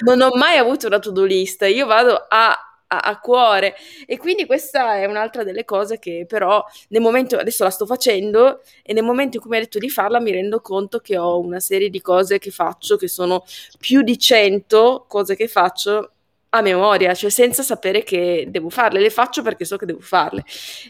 Non 0.01 0.21
ho 0.21 0.31
mai 0.37 0.57
avuto 0.57 0.87
una 0.87 1.01
to-do 1.01 1.25
list, 1.25 1.63
io 1.63 1.87
vado 1.87 2.27
a 2.29 2.70
a, 2.93 2.99
a 2.99 3.19
cuore. 3.21 3.75
E 4.07 4.19
quindi 4.19 4.47
questa 4.47 4.97
è 4.97 5.05
un'altra 5.07 5.45
delle 5.45 5.65
cose 5.65 5.99
che 5.99 6.25
però 6.27 6.65
nel 6.89 7.01
momento 7.01 7.37
adesso 7.37 7.65
la 7.65 7.71
sto 7.71 7.87
facendo 7.87 8.63
e 8.83 8.93
nel 8.93 9.05
momento 9.05 9.37
in 9.37 9.43
cui 9.43 9.51
mi 9.51 9.57
ha 9.57 9.61
detto 9.61 9.79
di 9.79 9.89
farla 9.89 10.21
mi 10.21 10.31
rendo 10.33 10.61
conto 10.61 10.99
che 10.99 11.17
ho 11.17 11.39
una 11.39 11.61
serie 11.61 11.91
di 11.91 12.01
cose 12.01 12.39
che 12.39 12.51
faccio 12.51 12.97
che 12.97 13.09
sono 13.09 13.45
più 13.79 14.03
di 14.03 14.19
100 14.19 15.05
cose 15.09 15.37
che 15.37 15.49
faccio 15.49 16.13
a 16.53 16.61
memoria, 16.63 17.15
cioè 17.15 17.31
senza 17.31 17.63
sapere 17.63 18.03
che 18.03 18.47
devo 18.49 18.71
farle, 18.71 19.01
le 19.01 19.11
faccio 19.11 19.43
perché 19.43 19.65
so 19.65 19.77
che 19.77 19.87
devo 19.87 20.01
farle 20.01 20.45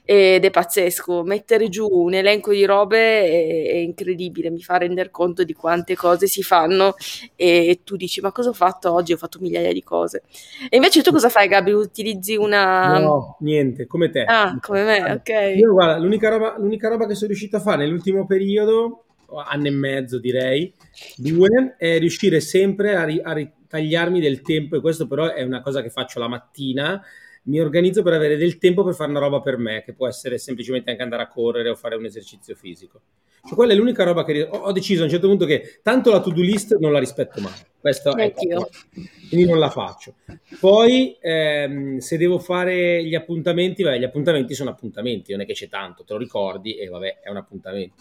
ed 0.05 0.45
è 0.45 0.51
pazzesco, 0.51 1.23
mettere 1.23 1.69
giù 1.69 1.87
un 1.87 2.15
elenco 2.15 2.53
di 2.53 2.65
robe 2.65 2.99
è, 2.99 3.71
è 3.73 3.77
incredibile, 3.77 4.51
mi 4.51 4.63
fa 4.63 4.79
rendere 4.79 5.11
conto 5.11 5.45
di 5.45 5.53
quante 5.53 5.95
cose 5.97 6.27
si 6.27 6.43
fanno 6.43 6.95
e 7.37 7.81
tu 7.85 7.97
dici 7.97 8.21
ma 8.21 8.33
cosa 8.33 8.51
ho 8.51 8.55
fatto 8.55 8.93
oggi? 8.93 9.13
Ho 9.13 9.17
fatto 9.19 9.39
migliaia 9.41 9.73
di 9.73 9.83
cose. 9.83 10.23
E 10.69 10.77
invece 10.77 11.03
tu 11.03 11.11
cosa 11.13 11.29
fai 11.29 11.49
Gabi? 11.49 11.73
Utilizzi 11.73 12.37
una... 12.37 12.99
No, 12.99 13.37
niente, 13.41 13.87
come 13.87 14.11
te. 14.11 14.25
Ah, 14.25 14.59
come 14.61 14.85
me, 14.85 15.13
ok. 15.13 15.57
Io, 15.57 15.73
guarda, 15.73 15.99
l'unica 15.99 16.31
roba, 16.31 16.55
l'unica 16.59 16.89
roba 16.89 17.07
che 17.07 17.15
sono 17.15 17.29
riuscito 17.29 17.57
a 17.57 17.61
fare 17.61 17.85
nell'ultimo 17.85 18.27
periodo, 18.27 19.05
anno 19.39 19.67
e 19.67 19.71
mezzo 19.71 20.19
direi, 20.19 20.73
due, 21.17 21.77
è 21.79 21.99
riuscire 21.99 22.41
sempre 22.41 22.95
a, 22.95 23.05
ri- 23.05 23.21
a 23.23 23.33
ritagliarmi 23.33 24.21
del 24.21 24.43
tempo, 24.43 24.77
e 24.77 24.81
questo 24.81 25.07
però 25.07 25.33
è 25.33 25.43
una 25.43 25.61
cosa 25.61 25.83
che 25.83 25.91
faccio 25.91 26.19
la 26.19 26.29
mattina, 26.29 27.03
mi 27.45 27.61
organizzo 27.61 28.03
per 28.03 28.13
avere 28.13 28.37
del 28.37 28.59
tempo 28.59 28.85
per 28.85 28.95
fare 28.95 29.11
una 29.11 29.21
roba 29.21 29.41
per 29.41 29.57
me, 29.57 29.83
che 29.83 29.95
può 29.95 30.07
essere 30.07 30.39
semplicemente 30.39 30.91
anche 30.91 31.03
andare 31.03 31.23
a 31.23 31.29
correre 31.29 31.71
o 31.71 31.75
fare 31.75 31.97
un 31.97 32.05
esercizio 32.05 32.55
fisico. 32.55 33.01
Cioè, 33.43 33.55
quella 33.55 33.73
è 33.73 33.77
l'unica 33.77 34.05
roba 34.05 34.25
che 34.25 34.43
ho, 34.43 34.59
ho 34.59 34.73
deciso 34.73 35.01
a 35.01 35.05
un 35.05 35.11
certo 35.11 35.27
punto 35.27 35.47
che 35.47 35.81
tanto 35.83 36.11
la 36.11 36.21
to-do 36.21 36.43
list 36.43 36.77
non 36.77 36.93
la 36.93 36.99
rispetto 36.99 37.41
mai. 37.41 37.53
Questo 37.81 38.11
è 38.11 38.15
Neanch'io. 38.15 38.69
quindi 39.31 39.47
non 39.47 39.59
la 39.59 39.71
faccio. 39.71 40.17
Poi 40.59 41.17
ehm, 41.19 41.97
se 41.99 42.19
devo 42.19 42.39
fare 42.39 43.03
gli 43.03 43.15
appuntamenti, 43.15 43.83
vabbè, 43.83 43.99
gli 43.99 44.05
appuntamenti 44.05 44.55
sono 44.55 44.69
appuntamenti, 44.69 45.33
non 45.33 45.41
è 45.41 45.47
che 45.47 45.55
c'è 45.55 45.69
tanto, 45.69 46.05
te 46.05 46.13
lo 46.13 46.19
ricordi 46.19 46.77
e 46.77 46.89
vabbè, 46.89 47.21
è 47.21 47.31
un 47.31 47.39
appuntamento. 47.39 47.95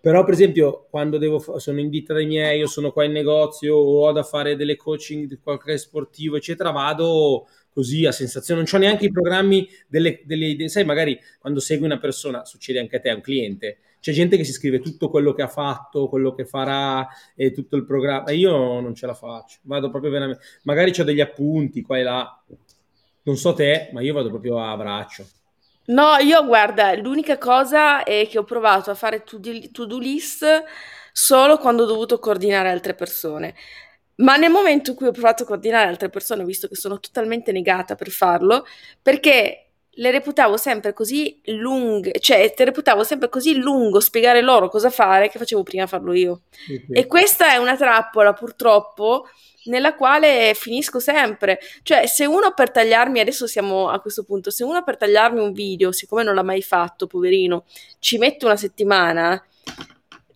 Però, 0.00 0.24
per 0.24 0.34
esempio, 0.34 0.86
quando 0.90 1.18
devo 1.18 1.58
sono 1.58 1.80
in 1.80 1.90
ditta 1.90 2.14
dai 2.14 2.26
miei, 2.26 2.62
o 2.62 2.66
sono 2.66 2.92
qua 2.92 3.04
in 3.04 3.12
negozio, 3.12 3.74
o 3.76 4.06
ho 4.06 4.12
da 4.12 4.22
fare 4.22 4.56
delle 4.56 4.76
coaching 4.76 5.26
di 5.26 5.38
qualche 5.42 5.76
sportivo, 5.76 6.36
eccetera, 6.36 6.70
vado 6.70 7.46
così 7.70 8.06
a 8.06 8.12
sensazione. 8.12 8.62
Non 8.62 8.70
ho 8.72 8.78
neanche 8.78 9.06
i 9.06 9.10
programmi 9.10 9.68
delle 9.88 10.22
idee. 10.26 10.68
Sai, 10.68 10.84
magari 10.84 11.18
quando 11.38 11.60
segui 11.60 11.86
una 11.86 11.98
persona, 11.98 12.44
succede 12.44 12.78
anche 12.78 12.96
a 12.96 13.00
te, 13.00 13.10
a 13.10 13.14
un 13.14 13.20
cliente, 13.20 13.78
c'è 14.00 14.12
gente 14.12 14.36
che 14.36 14.44
si 14.44 14.52
scrive 14.52 14.78
tutto 14.80 15.10
quello 15.10 15.32
che 15.32 15.42
ha 15.42 15.48
fatto, 15.48 16.08
quello 16.08 16.32
che 16.32 16.44
farà 16.44 17.06
e 17.34 17.50
tutto 17.52 17.76
il 17.76 17.84
programma. 17.84 18.26
E 18.26 18.36
io 18.36 18.80
non 18.80 18.94
ce 18.94 19.06
la 19.06 19.14
faccio. 19.14 19.58
Vado 19.62 19.90
proprio 19.90 20.10
veramente. 20.10 20.42
Magari 20.62 20.92
ho 20.98 21.04
degli 21.04 21.20
appunti 21.20 21.82
qua 21.82 21.98
e 21.98 22.02
là. 22.02 22.44
Non 23.24 23.36
so 23.36 23.52
te, 23.52 23.90
ma 23.92 24.00
io 24.00 24.14
vado 24.14 24.28
proprio 24.28 24.58
a 24.58 24.76
braccio. 24.76 25.26
No, 25.88 26.16
io 26.16 26.44
guarda, 26.44 26.94
l'unica 26.94 27.38
cosa 27.38 28.02
è 28.02 28.26
che 28.28 28.38
ho 28.38 28.44
provato 28.44 28.90
a 28.90 28.94
fare 28.94 29.22
to-do 29.24 29.98
list 29.98 30.64
solo 31.12 31.56
quando 31.58 31.84
ho 31.84 31.86
dovuto 31.86 32.18
coordinare 32.18 32.68
altre 32.70 32.94
persone. 32.94 33.54
Ma 34.16 34.36
nel 34.36 34.50
momento 34.50 34.90
in 34.90 34.96
cui 34.96 35.06
ho 35.06 35.12
provato 35.12 35.44
a 35.44 35.46
coordinare 35.46 35.88
altre 35.88 36.10
persone, 36.10 36.42
ho 36.42 36.46
visto 36.46 36.68
che 36.68 36.74
sono 36.74 37.00
totalmente 37.00 37.52
negata 37.52 37.94
per 37.94 38.10
farlo, 38.10 38.66
perché 39.00 39.70
le 39.90 40.10
reputavo 40.10 40.56
sempre 40.56 40.92
così 40.92 41.40
lunghe, 41.46 42.12
cioè 42.20 42.52
te 42.52 42.64
reputavo 42.64 43.02
sempre 43.02 43.28
così 43.28 43.56
lungo 43.56 43.98
spiegare 43.98 44.42
loro 44.42 44.68
cosa 44.68 44.90
fare 44.90 45.28
che 45.28 45.38
facevo 45.38 45.62
prima 45.62 45.86
farlo 45.86 46.12
io. 46.12 46.42
E 46.92 47.06
questa 47.06 47.52
è 47.52 47.56
una 47.56 47.76
trappola, 47.76 48.32
purtroppo, 48.34 49.26
nella 49.64 49.94
quale 49.94 50.52
finisco 50.54 51.00
sempre. 51.00 51.58
Cioè, 51.82 52.06
se 52.06 52.24
uno 52.26 52.52
per 52.54 52.70
tagliarmi, 52.70 53.20
adesso 53.20 53.46
siamo 53.46 53.88
a 53.88 54.00
questo 54.00 54.24
punto, 54.24 54.50
se 54.50 54.64
uno 54.64 54.82
per 54.82 54.96
tagliarmi 54.96 55.40
un 55.40 55.52
video, 55.52 55.92
siccome 55.92 56.22
non 56.22 56.34
l'ha 56.34 56.42
mai 56.42 56.62
fatto, 56.62 57.06
poverino, 57.06 57.64
ci 57.98 58.18
mette 58.18 58.44
una 58.44 58.56
settimana, 58.56 59.42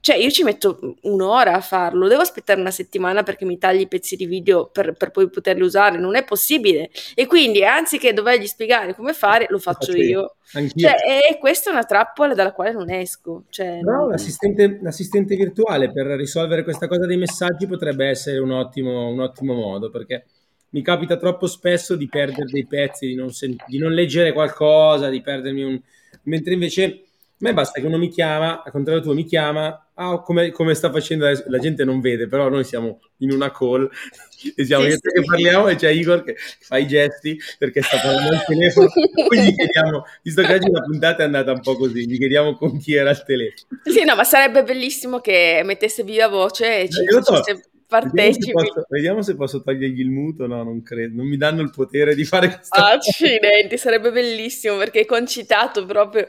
cioè 0.02 0.16
io 0.16 0.30
ci 0.30 0.42
metto 0.42 0.96
un'ora 1.02 1.54
a 1.54 1.60
farlo, 1.60 2.08
devo 2.08 2.22
aspettare 2.22 2.58
una 2.60 2.72
settimana 2.72 3.22
perché 3.22 3.44
mi 3.44 3.56
tagli 3.56 3.82
i 3.82 3.86
pezzi 3.86 4.16
di 4.16 4.26
video 4.26 4.66
per, 4.66 4.94
per 4.94 5.12
poi 5.12 5.30
poterli 5.30 5.62
usare, 5.62 5.96
non 5.96 6.16
è 6.16 6.24
possibile. 6.24 6.90
E 7.14 7.26
quindi, 7.28 7.64
anziché 7.64 8.12
dovergli 8.12 8.48
spiegare 8.48 8.96
come 8.96 9.12
fare, 9.12 9.46
lo 9.48 9.60
faccio 9.60 9.92
faccio 9.92 9.96
io. 9.96 10.08
io. 10.20 10.34
Anch'io. 10.54 10.88
Cioè, 10.88 10.96
e 11.30 11.38
questa 11.38 11.70
è 11.70 11.72
una 11.72 11.84
trappola 11.84 12.34
dalla 12.34 12.52
quale 12.52 12.72
non 12.72 12.90
esco. 12.90 13.44
Cioè, 13.48 13.78
Però 13.80 13.98
non- 13.98 14.08
l'assistente, 14.08 14.80
l'assistente 14.82 15.36
virtuale 15.36 15.92
per 15.92 16.06
risolvere 16.06 16.64
questa 16.64 16.88
cosa 16.88 17.06
dei 17.06 17.16
messaggi 17.16 17.68
potrebbe 17.68 18.08
essere 18.08 18.38
un 18.40 18.50
ottimo, 18.50 19.06
un 19.06 19.20
ottimo 19.20 19.54
modo 19.54 19.88
perché 19.88 20.24
mi 20.70 20.82
capita 20.82 21.16
troppo 21.16 21.46
spesso 21.46 21.94
di 21.94 22.08
perdere 22.08 22.50
dei 22.50 22.66
pezzi, 22.66 23.06
di 23.06 23.14
non, 23.14 23.30
sen- 23.30 23.54
di 23.68 23.78
non 23.78 23.92
leggere 23.92 24.32
qualcosa, 24.32 25.08
di 25.10 25.20
perdermi 25.20 25.62
un... 25.62 25.80
mentre 26.24 26.54
invece 26.54 26.84
a 26.84 26.90
me 27.38 27.52
basta 27.54 27.80
che 27.80 27.86
uno 27.86 27.98
mi 27.98 28.08
chiama, 28.08 28.64
al 28.64 28.72
contrario 28.72 29.00
tuo 29.00 29.14
mi 29.14 29.24
chiama, 29.24 29.81
ah, 30.10 30.20
come, 30.22 30.50
come 30.50 30.74
sta 30.74 30.90
facendo 30.90 31.24
adesso, 31.26 31.44
la 31.48 31.58
gente 31.58 31.84
non 31.84 32.00
vede, 32.00 32.26
però 32.28 32.48
noi 32.48 32.64
siamo 32.64 33.00
in 33.18 33.32
una 33.32 33.50
call 33.50 33.88
e 34.56 34.64
siamo 34.64 34.84
Sì, 34.84 34.88
io 34.88 34.98
te 34.98 35.10
che 35.12 35.20
sì. 35.20 35.24
parliamo 35.24 35.68
e 35.68 35.74
c'è 35.76 35.90
Igor 35.90 36.24
che 36.24 36.36
fa 36.60 36.78
i 36.78 36.86
gesti 36.86 37.38
perché 37.58 37.82
sta 37.82 37.98
parlando 38.00 38.30
al 38.34 38.44
telefono, 38.44 38.88
poi 39.28 39.38
gli 39.40 39.54
chiediamo, 39.54 40.04
visto 40.22 40.42
che 40.44 40.54
oggi 40.54 40.70
la 40.70 40.80
puntata 40.82 41.22
è 41.22 41.26
andata 41.26 41.52
un 41.52 41.60
po' 41.60 41.76
così, 41.76 42.06
gli 42.08 42.18
chiediamo 42.18 42.56
con 42.56 42.78
chi 42.78 42.94
era 42.94 43.10
al 43.10 43.24
telefono. 43.24 43.68
Sì, 43.84 44.04
no, 44.04 44.14
ma 44.16 44.24
sarebbe 44.24 44.62
bellissimo 44.64 45.20
che 45.20 45.62
mettesse 45.64 46.02
viva 46.04 46.28
voce 46.28 46.82
e 46.82 46.88
ci 46.88 47.00
Eh, 47.00 47.22
so. 47.22 47.34
facesse 47.34 47.70
Vediamo 48.00 48.32
se, 48.32 48.48
partecipi. 48.48 48.50
posso, 48.50 48.86
vediamo 48.88 49.22
se 49.22 49.36
posso 49.36 49.62
togliergli 49.62 50.00
il 50.00 50.10
muto. 50.10 50.46
No, 50.46 50.62
non 50.64 50.82
credo. 50.82 51.14
Non 51.16 51.26
mi 51.26 51.36
danno 51.36 51.60
il 51.62 51.70
potere 51.70 52.14
di 52.14 52.24
fare 52.24 52.48
questa 52.48 52.80
Ah, 52.80 52.96
cosa. 52.96 52.96
Accidenti, 52.96 53.76
sarebbe 53.78 54.10
bellissimo 54.10 54.76
perché 54.78 55.00
è 55.00 55.04
concitato 55.04 55.84
proprio. 55.84 56.26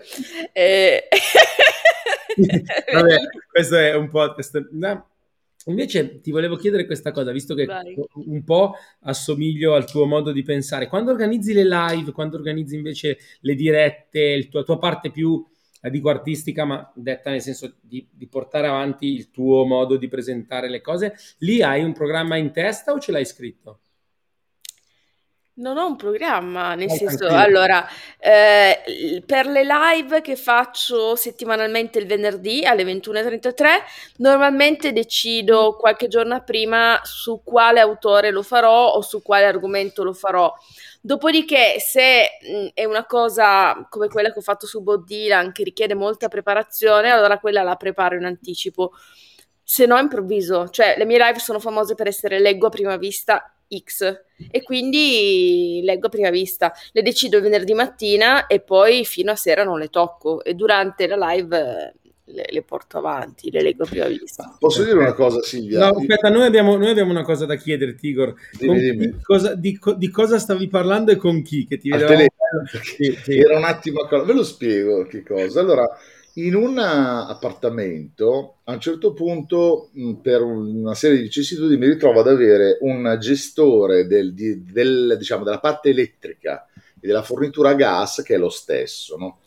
eh. 0.52 1.08
Vabbè, 2.94 3.18
questo 3.52 3.78
è 3.78 3.96
un 3.96 4.10
po'. 4.10 4.34
questo- 4.34 4.68
no. 4.72 5.08
Invece 5.66 6.20
ti 6.20 6.32
volevo 6.32 6.58
chiedere 6.58 6.86
questa 6.86 7.12
cosa, 7.12 7.32
visto 7.32 7.56
che 7.56 7.66
Vai. 7.66 7.96
un 8.26 8.44
po' 8.44 8.74
assomiglio 9.02 9.76
al 9.76 9.90
tuo 9.90 10.06
modo 10.06 10.32
di 10.32 10.44
pensare. 10.44 10.88
Quando 10.88 11.12
organizzi 11.12 11.54
le 11.54 11.66
live, 11.66 12.12
quando 12.12 12.36
organizzi 12.36 12.76
invece 12.76 13.18
le 13.42 13.56
dirette, 13.56 14.50
la 14.52 14.64
tua 14.64 14.78
parte 14.78 15.10
più, 15.10 15.42
la 15.80 15.90
dico 15.90 16.10
artistica, 16.10 16.66
ma 16.66 16.92
detta 16.96 17.30
nel 17.30 17.42
senso 17.42 17.76
di, 17.80 18.06
di 18.12 18.28
portare 18.28 18.68
avanti 18.68 19.14
il 19.14 19.32
tuo 19.32 19.66
modo 19.66 19.96
di 19.96 20.08
presentare 20.10 20.70
le 20.70 20.82
cose, 20.82 21.16
lì 21.40 21.62
hai 21.62 21.84
un 21.84 21.94
programma 21.94 22.36
in 22.36 22.52
testa 22.52 22.92
o 22.92 23.00
ce 23.00 23.12
l'hai 23.14 23.26
scritto? 23.26 23.80
Non 25.56 25.78
ho 25.78 25.86
un 25.86 25.96
programma, 25.98 26.74
nel 26.74 26.88
Vai, 26.88 26.98
senso, 26.98 27.28
tranquilla. 27.28 27.44
allora, 27.44 27.88
eh, 28.18 29.22
per 29.24 29.46
le 29.46 29.64
live 29.64 30.22
che 30.22 30.36
faccio 30.36 31.16
settimanalmente 31.16 32.00
il 32.00 32.08
venerdì 32.08 32.66
alle 32.66 32.84
21.33, 32.84 33.84
normalmente 34.18 34.92
decido 34.92 35.76
qualche 35.76 36.08
giorno 36.08 36.44
prima 36.44 37.00
su 37.04 37.42
quale 37.44 37.80
autore 37.82 38.32
lo 38.32 38.42
farò 38.42 38.94
o 38.94 39.02
su 39.02 39.22
quale 39.22 39.46
argomento 39.46 40.04
lo 40.04 40.14
farò. 40.14 40.52
Dopodiché, 41.02 41.76
se 41.80 42.30
mh, 42.42 42.68
è 42.74 42.86
una 42.86 43.06
cosa 43.06 43.86
come 43.90 44.08
quella 44.08 44.32
che 44.32 44.40
ho 44.40 44.42
fatto 44.42 44.66
su 44.66 44.82
Bob 44.82 45.04
Dylan, 45.06 45.52
che 45.52 45.64
richiede 45.64 45.94
molta 45.94 46.30
preparazione, 46.30 47.12
allora 47.12 47.38
quella 47.40 47.62
la 47.62 47.76
preparo 47.76 48.16
in 48.16 48.26
anticipo. 48.26 48.94
Se 49.62 49.86
no, 49.86 49.98
improvviso. 50.00 50.68
Cioè, 50.70 50.96
le 50.98 51.06
mie 51.06 51.20
live 51.20 51.38
sono 51.40 51.60
famose 51.60 51.94
per 51.94 52.08
essere 52.08 52.40
leggo 52.40 52.68
a 52.68 52.70
prima 52.70 52.98
vista 52.98 53.53
X 53.82 54.22
e 54.52 54.62
quindi 54.62 55.82
leggo 55.84 56.08
a 56.08 56.10
prima 56.10 56.30
vista. 56.30 56.74
Le 56.92 57.02
decido 57.02 57.42
venerdì 57.42 57.74
mattina 57.74 58.48
e 58.48 58.60
poi 58.60 59.06
fino 59.06 59.32
a 59.32 59.36
sera 59.36 59.64
non 59.64 59.80
le 59.80 59.90
tocco 59.90 60.44
e 60.44 60.54
durante 60.54 61.08
la 61.08 61.16
live 61.32 61.94
le, 62.26 62.46
le, 62.50 62.62
porto 62.64 62.98
avanti, 62.98 63.52
le 63.52 63.62
leggo 63.62 63.84
a 63.84 63.88
prima 63.88 64.08
vista. 64.08 64.56
Posso 64.58 64.84
dire 64.84 64.98
una 64.98 65.14
cosa, 65.14 65.42
Silvia? 65.42 65.80
No, 65.80 65.98
aspetta, 65.98 66.30
noi 66.30 66.46
abbiamo, 66.46 66.78
noi 66.78 66.90
abbiamo 66.90 67.12
una 67.12 67.24
cosa 67.24 67.46
da 67.46 67.56
chiederti, 67.56 68.08
Igor. 68.08 68.34
Dimmi, 68.58 68.80
dimmi. 68.80 69.20
Cosa, 69.22 69.56
di, 69.56 69.80
di, 69.98 70.10
cosa 70.10 70.40
stavi 70.40 70.68
parlando 70.68 71.12
e 71.12 71.18
con 71.18 71.42
chi? 71.42 71.66
Che 71.66 71.78
ti 71.78 71.90
vedevamo... 71.90 72.26
sì, 72.82 73.18
sì. 73.24 73.38
Era 73.38 73.58
un 73.58 73.66
attimo 73.66 74.02
a 74.02 74.24
Ve 74.24 74.34
lo 74.34 74.44
spiego 74.44 75.06
che 75.06 75.24
cosa. 75.24 75.60
Allora, 75.60 75.88
in 76.36 76.56
un 76.56 76.80
appartamento, 76.80 78.58
a 78.64 78.74
un 78.74 78.80
certo 78.80 79.14
punto, 79.14 79.90
per 80.22 80.42
una 80.42 80.96
serie 80.96 81.18
di 81.18 81.24
vicissitudini, 81.24 81.80
mi 81.80 81.88
ritrovo 81.88 82.22
ad 82.22 82.28
avere 82.28 82.78
un 82.82 83.18
gestore 83.20 84.08
del, 84.08 84.34
del, 84.34 85.16
diciamo, 85.18 85.44
della 85.44 85.60
parte 85.60 85.90
elettrica 85.90 86.68
e 87.00 87.06
della 87.06 87.22
fornitura 87.22 87.70
a 87.70 87.76
gas 87.76 88.24
che 88.26 88.36
è 88.36 88.38
lo 88.38 88.50
stesso, 88.50 89.16
no? 89.18 89.40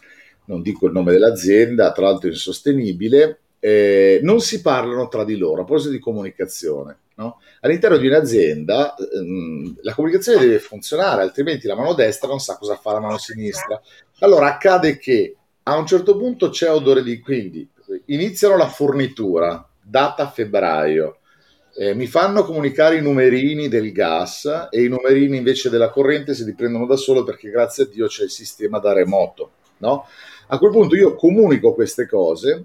non 0.47 0.63
dico 0.63 0.87
il 0.87 0.93
nome 0.93 1.13
dell'azienda, 1.13 1.93
tra 1.93 2.07
l'altro 2.07 2.29
insostenibile, 2.29 3.41
eh, 3.59 4.21
non 4.23 4.41
si 4.41 4.61
parlano 4.61 5.09
tra 5.09 5.25
di 5.25 5.37
loro 5.37 5.63
a 5.63 5.65
proposito 5.65 5.93
di 5.93 5.99
comunicazione. 5.99 6.99
No? 7.17 7.41
All'interno 7.61 7.97
di 7.97 8.07
un'azienda 8.07 8.95
ehm, 8.95 9.79
la 9.81 9.95
comunicazione 9.95 10.39
deve 10.39 10.59
funzionare, 10.59 11.23
altrimenti 11.23 11.67
la 11.67 11.75
mano 11.75 11.95
destra 11.95 12.29
non 12.29 12.41
sa 12.41 12.59
cosa 12.59 12.77
fa 12.77 12.93
la 12.93 13.01
mano 13.01 13.19
sinistra. 13.19 13.81
Allora 14.21 14.47
accade 14.47 14.99
che 14.99 15.36
a 15.69 15.77
un 15.77 15.87
certo 15.87 16.17
punto 16.17 16.49
c'è 16.49 16.71
odore 16.71 17.03
di... 17.03 17.21
quindi 17.21 17.69
iniziano 18.07 18.57
la 18.57 18.69
fornitura, 18.69 19.69
data 19.83 20.29
febbraio, 20.29 21.19
eh, 21.79 21.95
mi 21.95 22.07
fanno 22.07 22.45
comunicare 22.45 22.97
i 22.97 23.03
numerini 23.03 23.69
del 23.69 23.93
gas 23.93 24.69
e 24.71 24.83
i 24.83 24.89
numerini 24.89 25.37
invece 25.37 25.69
della 25.69 25.91
corrente 25.91 26.35
si 26.35 26.45
riprendono 26.45 26.87
da 26.87 26.97
solo 26.97 27.23
perché 27.23 27.51
grazie 27.51 27.85
a 27.85 27.87
Dio 27.87 28.07
c'è 28.07 28.25
il 28.25 28.31
sistema 28.31 28.79
da 28.79 28.93
remoto. 28.93 29.51
No? 29.79 30.07
A 30.49 30.59
quel 30.59 30.71
punto 30.71 30.95
io 30.95 31.15
comunico 31.15 31.75
queste 31.75 32.07
cose, 32.07 32.65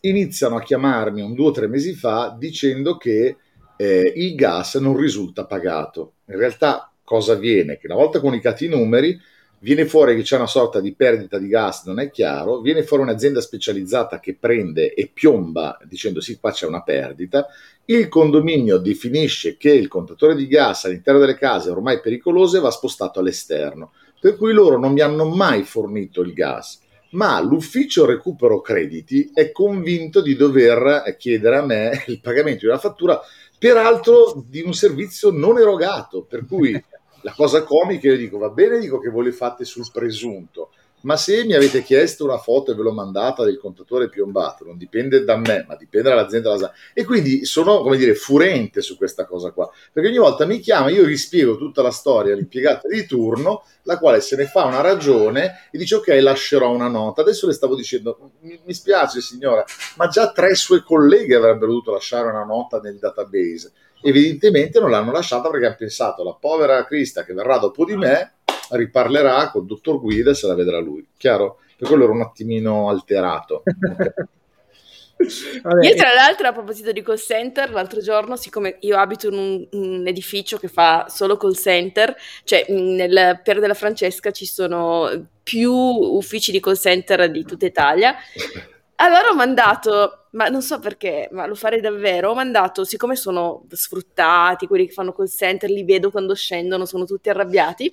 iniziano 0.00 0.56
a 0.56 0.62
chiamarmi 0.62 1.22
un 1.22 1.34
due 1.34 1.46
o 1.46 1.52
tre 1.52 1.68
mesi 1.68 1.94
fa 1.94 2.34
dicendo 2.36 2.96
che 2.96 3.36
eh, 3.76 4.12
il 4.16 4.34
gas 4.34 4.74
non 4.74 4.96
risulta 4.96 5.46
pagato. 5.46 6.14
In 6.26 6.36
realtà 6.36 6.92
cosa 7.04 7.34
avviene? 7.34 7.78
Che 7.78 7.86
una 7.86 7.96
volta 7.96 8.20
comunicati 8.20 8.66
i 8.66 8.68
numeri, 8.68 9.18
viene 9.60 9.86
fuori 9.86 10.16
che 10.16 10.22
c'è 10.22 10.36
una 10.36 10.46
sorta 10.46 10.80
di 10.80 10.94
perdita 10.94 11.38
di 11.38 11.48
gas, 11.48 11.84
non 11.84 11.98
è 11.98 12.10
chiaro, 12.10 12.60
viene 12.60 12.82
fuori 12.82 13.02
un'azienda 13.02 13.40
specializzata 13.40 14.20
che 14.20 14.36
prende 14.38 14.94
e 14.94 15.10
piomba 15.12 15.78
dicendo 15.84 16.20
sì, 16.20 16.38
qua 16.38 16.52
c'è 16.52 16.66
una 16.66 16.82
perdita, 16.82 17.46
il 17.86 18.08
condominio 18.08 18.78
definisce 18.78 19.56
che 19.56 19.70
il 19.70 19.88
contatore 19.88 20.34
di 20.34 20.46
gas 20.46 20.84
all'interno 20.84 21.20
delle 21.20 21.36
case 21.36 21.68
è 21.68 21.72
ormai 21.72 22.00
pericoloso 22.00 22.56
e 22.56 22.60
va 22.60 22.70
spostato 22.70 23.20
all'esterno, 23.20 23.92
per 24.20 24.36
cui 24.36 24.52
loro 24.52 24.78
non 24.78 24.92
mi 24.92 25.00
hanno 25.00 25.24
mai 25.24 25.62
fornito 25.62 26.20
il 26.20 26.32
gas 26.32 26.80
ma 27.10 27.40
l'ufficio 27.40 28.04
recupero 28.04 28.60
crediti 28.60 29.30
è 29.32 29.50
convinto 29.52 30.20
di 30.20 30.36
dover 30.36 31.16
chiedere 31.18 31.56
a 31.56 31.64
me 31.64 32.04
il 32.08 32.20
pagamento 32.20 32.60
di 32.60 32.66
una 32.66 32.78
fattura, 32.78 33.20
peraltro 33.58 34.44
di 34.46 34.60
un 34.60 34.74
servizio 34.74 35.30
non 35.30 35.58
erogato, 35.58 36.22
per 36.22 36.44
cui 36.46 36.82
la 37.22 37.32
cosa 37.32 37.62
comica 37.64 38.08
io 38.08 38.16
dico 38.16 38.38
va 38.38 38.50
bene, 38.50 38.78
dico 38.78 38.98
che 38.98 39.10
voi 39.10 39.24
le 39.24 39.32
fate 39.32 39.64
sul 39.64 39.88
presunto, 39.92 40.70
ma 41.02 41.16
se 41.16 41.44
mi 41.44 41.54
avete 41.54 41.82
chiesto 41.82 42.24
una 42.24 42.38
foto 42.38 42.72
e 42.72 42.74
ve 42.74 42.82
l'ho 42.82 42.92
mandata 42.92 43.44
del 43.44 43.58
contatore 43.58 44.08
piombato, 44.08 44.64
non 44.64 44.76
dipende 44.76 45.22
da 45.22 45.36
me, 45.36 45.64
ma 45.68 45.76
dipende 45.76 46.08
dall'azienda. 46.08 46.50
Dalla... 46.50 46.72
E 46.92 47.04
quindi 47.04 47.44
sono, 47.44 47.82
come 47.82 47.96
dire, 47.96 48.14
furente 48.14 48.80
su 48.80 48.96
questa 48.96 49.24
cosa 49.24 49.52
qua, 49.52 49.70
perché 49.92 50.08
ogni 50.08 50.18
volta 50.18 50.44
mi 50.44 50.58
chiama, 50.58 50.90
io 50.90 51.04
rispiego 51.04 51.56
tutta 51.56 51.82
la 51.82 51.92
storia 51.92 52.32
all'impiegata 52.32 52.88
di 52.88 53.06
turno, 53.06 53.64
la 53.82 53.96
quale 53.98 54.20
se 54.20 54.34
ne 54.34 54.46
fa 54.46 54.64
una 54.64 54.80
ragione 54.80 55.68
e 55.70 55.78
dice 55.78 55.96
ok, 55.96 56.08
lascerò 56.20 56.70
una 56.72 56.88
nota. 56.88 57.20
Adesso 57.20 57.46
le 57.46 57.52
stavo 57.52 57.76
dicendo, 57.76 58.32
mi, 58.40 58.60
mi 58.64 58.74
spiace 58.74 59.20
signora, 59.20 59.64
ma 59.96 60.08
già 60.08 60.32
tre 60.32 60.56
sue 60.56 60.82
colleghe 60.82 61.36
avrebbero 61.36 61.70
dovuto 61.70 61.92
lasciare 61.92 62.28
una 62.28 62.44
nota 62.44 62.80
nel 62.80 62.98
database. 62.98 63.72
Evidentemente 64.02 64.80
non 64.80 64.90
l'hanno 64.90 65.12
lasciata 65.12 65.50
perché 65.50 65.66
hanno 65.66 65.76
pensato, 65.78 66.22
la 66.22 66.36
povera 66.38 66.84
Crista 66.84 67.24
che 67.24 67.34
verrà 67.34 67.58
dopo 67.58 67.84
di 67.84 67.96
me 67.96 68.34
riparlerà 68.70 69.50
col 69.50 69.66
dottor 69.66 70.00
Guida 70.00 70.30
e 70.30 70.34
se 70.34 70.46
la 70.46 70.54
vedrà 70.54 70.78
lui. 70.78 71.06
Chiaro? 71.16 71.58
Per 71.76 71.88
quello 71.88 72.04
ero 72.04 72.12
un 72.12 72.22
attimino 72.22 72.88
alterato. 72.88 73.62
Io 75.18 75.94
tra 75.96 76.14
l'altro 76.14 76.46
a 76.46 76.52
proposito 76.52 76.92
di 76.92 77.02
call 77.02 77.16
center, 77.16 77.70
l'altro 77.70 78.00
giorno, 78.00 78.36
siccome 78.36 78.76
io 78.80 78.96
abito 78.96 79.26
in 79.26 79.34
un, 79.34 79.66
un 79.72 80.06
edificio 80.06 80.58
che 80.58 80.68
fa 80.68 81.06
solo 81.08 81.36
call 81.36 81.54
center, 81.54 82.14
cioè 82.44 82.66
nel 82.68 83.40
Pier 83.42 83.58
della 83.58 83.74
Francesca 83.74 84.30
ci 84.30 84.46
sono 84.46 85.10
più 85.42 85.72
uffici 85.72 86.52
di 86.52 86.60
call 86.60 86.76
center 86.76 87.28
di 87.32 87.42
tutta 87.44 87.66
Italia, 87.66 88.14
allora 89.00 89.28
ho 89.28 89.34
mandato, 89.34 90.26
ma 90.32 90.48
non 90.48 90.60
so 90.60 90.80
perché, 90.80 91.28
ma 91.30 91.46
lo 91.46 91.54
farei 91.54 91.80
davvero, 91.80 92.30
ho 92.30 92.34
mandato, 92.34 92.84
siccome 92.84 93.14
sono 93.14 93.64
sfruttati, 93.70 94.66
quelli 94.66 94.86
che 94.86 94.92
fanno 94.92 95.12
call 95.12 95.28
center, 95.28 95.70
li 95.70 95.84
vedo 95.84 96.10
quando 96.10 96.34
scendono, 96.34 96.84
sono 96.84 97.04
tutti 97.04 97.28
arrabbiati, 97.28 97.92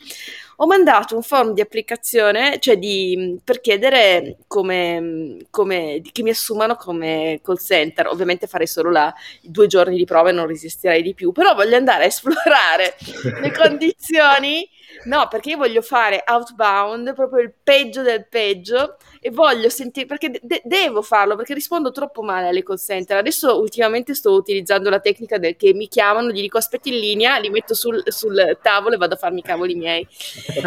ho 0.58 0.66
mandato 0.66 1.16
un 1.16 1.22
form 1.22 1.54
di 1.54 1.62
applicazione, 1.62 2.58
cioè 2.60 2.78
di, 2.78 3.40
per 3.44 3.62
chiedere 3.62 4.38
come, 4.48 5.38
come, 5.52 6.02
che 6.12 6.24
mi 6.24 6.32
assumano 6.32 6.76
come 6.76 7.40
call 7.44 7.58
center, 7.58 8.08
ovviamente 8.08 8.48
farei 8.48 8.68
solo 8.68 8.90
la, 8.90 9.14
i 9.42 9.52
due 9.52 9.68
giorni 9.68 9.98
di 9.98 10.06
prova 10.06 10.30
e 10.30 10.34
non 10.34 10.48
resisterei 10.48 11.04
di 11.04 11.14
più, 11.14 11.32
però 11.32 11.54
voglio 11.54 11.76
andare 11.76 12.06
a 12.06 12.08
esplorare 12.08 12.96
le 13.42 13.52
condizioni 13.56 14.68
No, 15.06 15.28
perché 15.30 15.52
io 15.52 15.58
voglio 15.58 15.82
fare 15.82 16.24
outbound, 16.28 17.14
proprio 17.14 17.44
il 17.44 17.54
peggio 17.64 18.02
del 18.02 18.28
peggio, 18.28 18.98
e 19.20 19.30
voglio 19.32 19.70
sentire, 19.70 20.06
perché 20.06 20.40
de- 20.42 20.62
devo 20.64 21.02
farlo, 21.02 21.36
perché 21.36 21.54
rispondo 21.54 21.92
troppo 21.92 22.22
male 22.22 22.48
alle 22.48 22.64
call 22.64 22.78
center. 22.78 23.18
Adesso 23.18 23.60
ultimamente 23.60 24.14
sto 24.14 24.34
utilizzando 24.34 24.90
la 24.90 25.00
tecnica 25.00 25.38
del 25.38 25.56
che 25.56 25.74
mi 25.74 25.88
chiamano, 25.88 26.30
gli 26.30 26.42
dico 26.42 26.58
aspetti 26.58 26.90
in 26.90 27.00
linea, 27.00 27.38
li 27.38 27.50
metto 27.50 27.74
sul, 27.74 28.04
sul 28.08 28.58
tavolo 28.62 28.96
e 28.96 28.98
vado 28.98 29.14
a 29.14 29.18
farmi 29.18 29.40
i 29.40 29.44
cavoli 29.44 29.76
miei. 29.76 30.08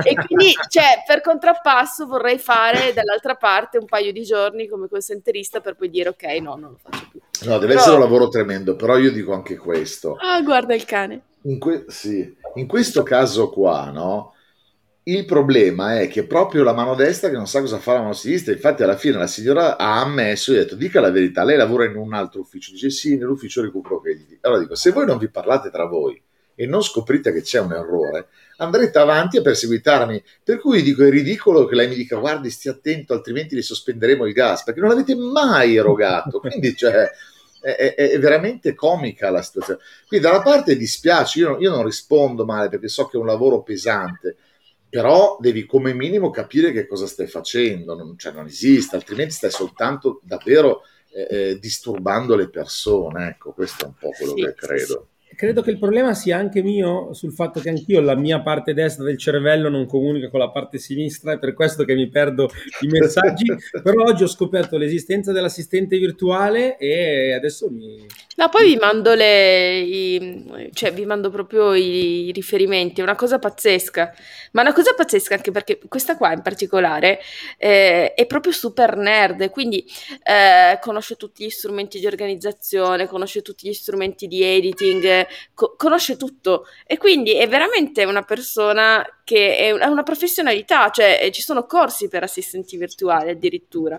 E 0.05 0.14
quindi, 0.14 0.55
cioè, 0.68 1.03
per 1.07 1.20
contrappasso 1.20 2.07
vorrei 2.07 2.38
fare 2.38 2.92
dall'altra 2.92 3.35
parte 3.35 3.79
un 3.79 3.87
paio 3.87 4.12
di 4.12 4.22
giorni 4.22 4.68
come 4.68 4.88
call 4.88 5.01
centerista 5.01 5.61
per 5.61 5.74
poi 5.74 5.90
dire 5.90 6.11
ok, 6.11 6.24
no, 6.40 6.57
non 6.57 6.70
lo 6.70 6.79
faccio 6.81 7.09
più. 7.11 7.20
No, 7.48 7.59
deve 7.59 7.68
però... 7.68 7.81
essere 7.81 7.94
un 7.96 8.03
lavoro 8.03 8.29
tremendo, 8.29 8.77
però 8.77 8.96
io 8.98 9.12
dico 9.12 9.33
anche 9.33 9.57
questo. 9.57 10.16
Ah, 10.20 10.40
guarda 10.42 10.74
il 10.74 10.85
cane. 10.85 11.22
In, 11.42 11.59
que- 11.59 11.85
sì. 11.88 12.35
in 12.55 12.66
questo 12.66 13.03
caso 13.03 13.51
qua, 13.51 13.90
no? 13.90 14.35
Il 15.05 15.24
problema 15.24 16.01
è 16.01 16.09
che 16.09 16.27
proprio 16.27 16.62
la 16.62 16.74
mano 16.74 16.94
destra 16.94 17.31
che 17.31 17.37
non 17.37 17.46
sa 17.46 17.61
cosa 17.61 17.79
fare 17.79 17.96
la 17.96 18.03
mano 18.03 18.14
sinistra, 18.14 18.53
infatti 18.53 18.83
alla 18.83 18.96
fine 18.96 19.16
la 19.16 19.27
signora 19.27 19.79
ha 19.79 20.01
ammesso 20.01 20.53
ha 20.53 20.57
detto 20.57 20.74
dica 20.74 21.01
la 21.01 21.11
verità, 21.11 21.44
lei 21.44 21.57
lavora 21.57 21.87
in 21.87 21.96
un 21.96 22.12
altro 22.12 22.40
ufficio, 22.40 22.72
dice 22.72 22.90
sì, 22.90 23.16
nell'ufficio 23.16 23.62
recupero 23.62 24.01
crediti. 24.01 24.37
Allora 24.42 24.61
dico, 24.61 24.74
se 24.74 24.90
voi 24.90 25.07
non 25.07 25.16
vi 25.16 25.31
parlate 25.31 25.70
tra 25.70 25.87
voi 25.87 26.20
e 26.55 26.66
non 26.66 26.83
scoprite 26.83 27.33
che 27.33 27.40
c'è 27.40 27.61
un 27.61 27.72
errore, 27.72 28.29
andrete 28.57 28.98
avanti 28.98 29.38
a 29.38 29.42
perseguitarmi. 29.42 30.22
Per 30.42 30.59
cui 30.59 30.83
dico, 30.83 31.05
è 31.05 31.09
ridicolo 31.09 31.66
che 31.66 31.77
lei 31.77 31.88
mi 31.88 31.94
dica 31.94 32.16
guardi, 32.16 32.51
stia 32.51 32.72
attento, 32.72 33.14
altrimenti 33.14 33.55
le 33.55 33.62
sospenderemo 33.62 34.27
il 34.27 34.33
gas, 34.33 34.64
perché 34.64 34.81
non 34.81 34.88
l'avete 34.88 35.14
mai 35.14 35.77
erogato. 35.77 36.40
Quindi, 36.44 36.74
cioè, 36.74 37.09
è, 37.61 37.94
è, 37.94 38.18
veramente 38.18 38.75
comica 38.75 39.31
la 39.31 39.42
situazione. 39.42 39.81
Quindi 40.07 40.27
da 40.27 40.33
una 40.33 40.42
parte 40.42 40.77
dispiace, 40.77 41.40
io, 41.40 41.59
io 41.59 41.71
non 41.71 41.85
rispondo 41.85 42.44
male 42.44 42.68
perché 42.68 42.88
so 42.88 43.07
che 43.07 43.16
è 43.16 43.21
un 43.21 43.27
lavoro 43.27 43.62
pesante, 43.62 44.37
però 44.88 45.37
devi 45.40 45.66
come 45.66 45.92
minimo 45.92 46.31
capire 46.31 46.73
che 46.73 46.87
cosa 46.87 47.07
stai 47.07 47.27
facendo, 47.27 47.94
non, 47.94 48.16
cioè 48.16 48.33
non 48.33 48.47
esiste, 48.47 48.97
altrimenti 48.97 49.35
stai 49.35 49.51
soltanto 49.51 50.21
davvero 50.23 50.83
eh, 51.11 51.27
eh, 51.31 51.59
disturbando 51.59 52.37
le 52.37 52.49
persone, 52.49 53.29
ecco, 53.29 53.53
questo 53.53 53.85
è 53.85 53.87
un 53.88 53.94
po' 53.99 54.11
quello 54.11 54.35
sì, 54.35 54.42
che 54.42 54.55
credo. 54.55 55.09
Credo 55.36 55.62
che 55.62 55.70
il 55.70 55.78
problema 55.78 56.14
sia 56.14 56.36
anche 56.36 56.62
mio 56.62 57.12
sul 57.12 57.32
fatto 57.32 57.60
che 57.60 57.68
anch'io 57.68 58.00
la 58.00 58.16
mia 58.16 58.40
parte 58.40 58.74
destra 58.74 59.04
del 59.04 59.18
cervello 59.18 59.68
non 59.68 59.86
comunica 59.86 60.30
con 60.30 60.40
la 60.40 60.50
parte 60.50 60.78
sinistra, 60.78 61.32
è 61.32 61.38
per 61.38 61.54
questo 61.54 61.84
che 61.84 61.94
mi 61.94 62.08
perdo 62.08 62.48
i 62.80 62.86
messaggi, 62.88 63.44
però 63.82 64.04
oggi 64.04 64.24
ho 64.24 64.28
scoperto 64.28 64.76
l'esistenza 64.76 65.32
dell'assistente 65.32 65.96
virtuale 65.98 66.76
e 66.78 67.32
adesso 67.32 67.70
mi... 67.70 68.06
No, 68.36 68.48
poi 68.48 68.68
vi 68.68 68.76
mando 68.76 69.14
le, 69.14 69.78
i, 69.80 70.70
cioè 70.72 70.92
vi 70.92 71.04
mando 71.04 71.28
proprio 71.28 71.74
i, 71.74 72.26
i 72.26 72.32
riferimenti, 72.32 73.00
è 73.00 73.04
una 73.04 73.16
cosa 73.16 73.38
pazzesca, 73.38 74.14
ma 74.52 74.62
una 74.62 74.72
cosa 74.72 74.94
pazzesca 74.94 75.34
anche 75.34 75.50
perché 75.50 75.78
questa 75.88 76.16
qua 76.16 76.32
in 76.32 76.42
particolare 76.42 77.18
eh, 77.58 78.14
è 78.14 78.26
proprio 78.26 78.52
super 78.52 78.96
nerd, 78.96 79.50
quindi 79.50 79.84
eh, 80.22 80.78
conosce 80.80 81.16
tutti 81.16 81.44
gli 81.44 81.50
strumenti 81.50 81.98
di 81.98 82.06
organizzazione, 82.06 83.06
conosce 83.08 83.42
tutti 83.42 83.68
gli 83.68 83.72
strumenti 83.72 84.26
di 84.28 84.42
editing, 84.42 85.17
co- 85.54 85.74
conosce 85.76 86.16
tutto 86.16 86.66
e 86.87 86.98
quindi 86.98 87.35
è 87.35 87.48
veramente 87.48 88.04
una 88.04 88.22
persona 88.22 89.04
che 89.24 89.57
è 89.57 89.87
una 89.87 90.02
professionalità, 90.02 90.90
cioè 90.90 91.20
eh, 91.22 91.31
ci 91.31 91.42
sono 91.42 91.64
corsi 91.66 92.09
per 92.09 92.22
assistenti 92.22 92.76
virtuali 92.76 93.31
addirittura. 93.31 93.98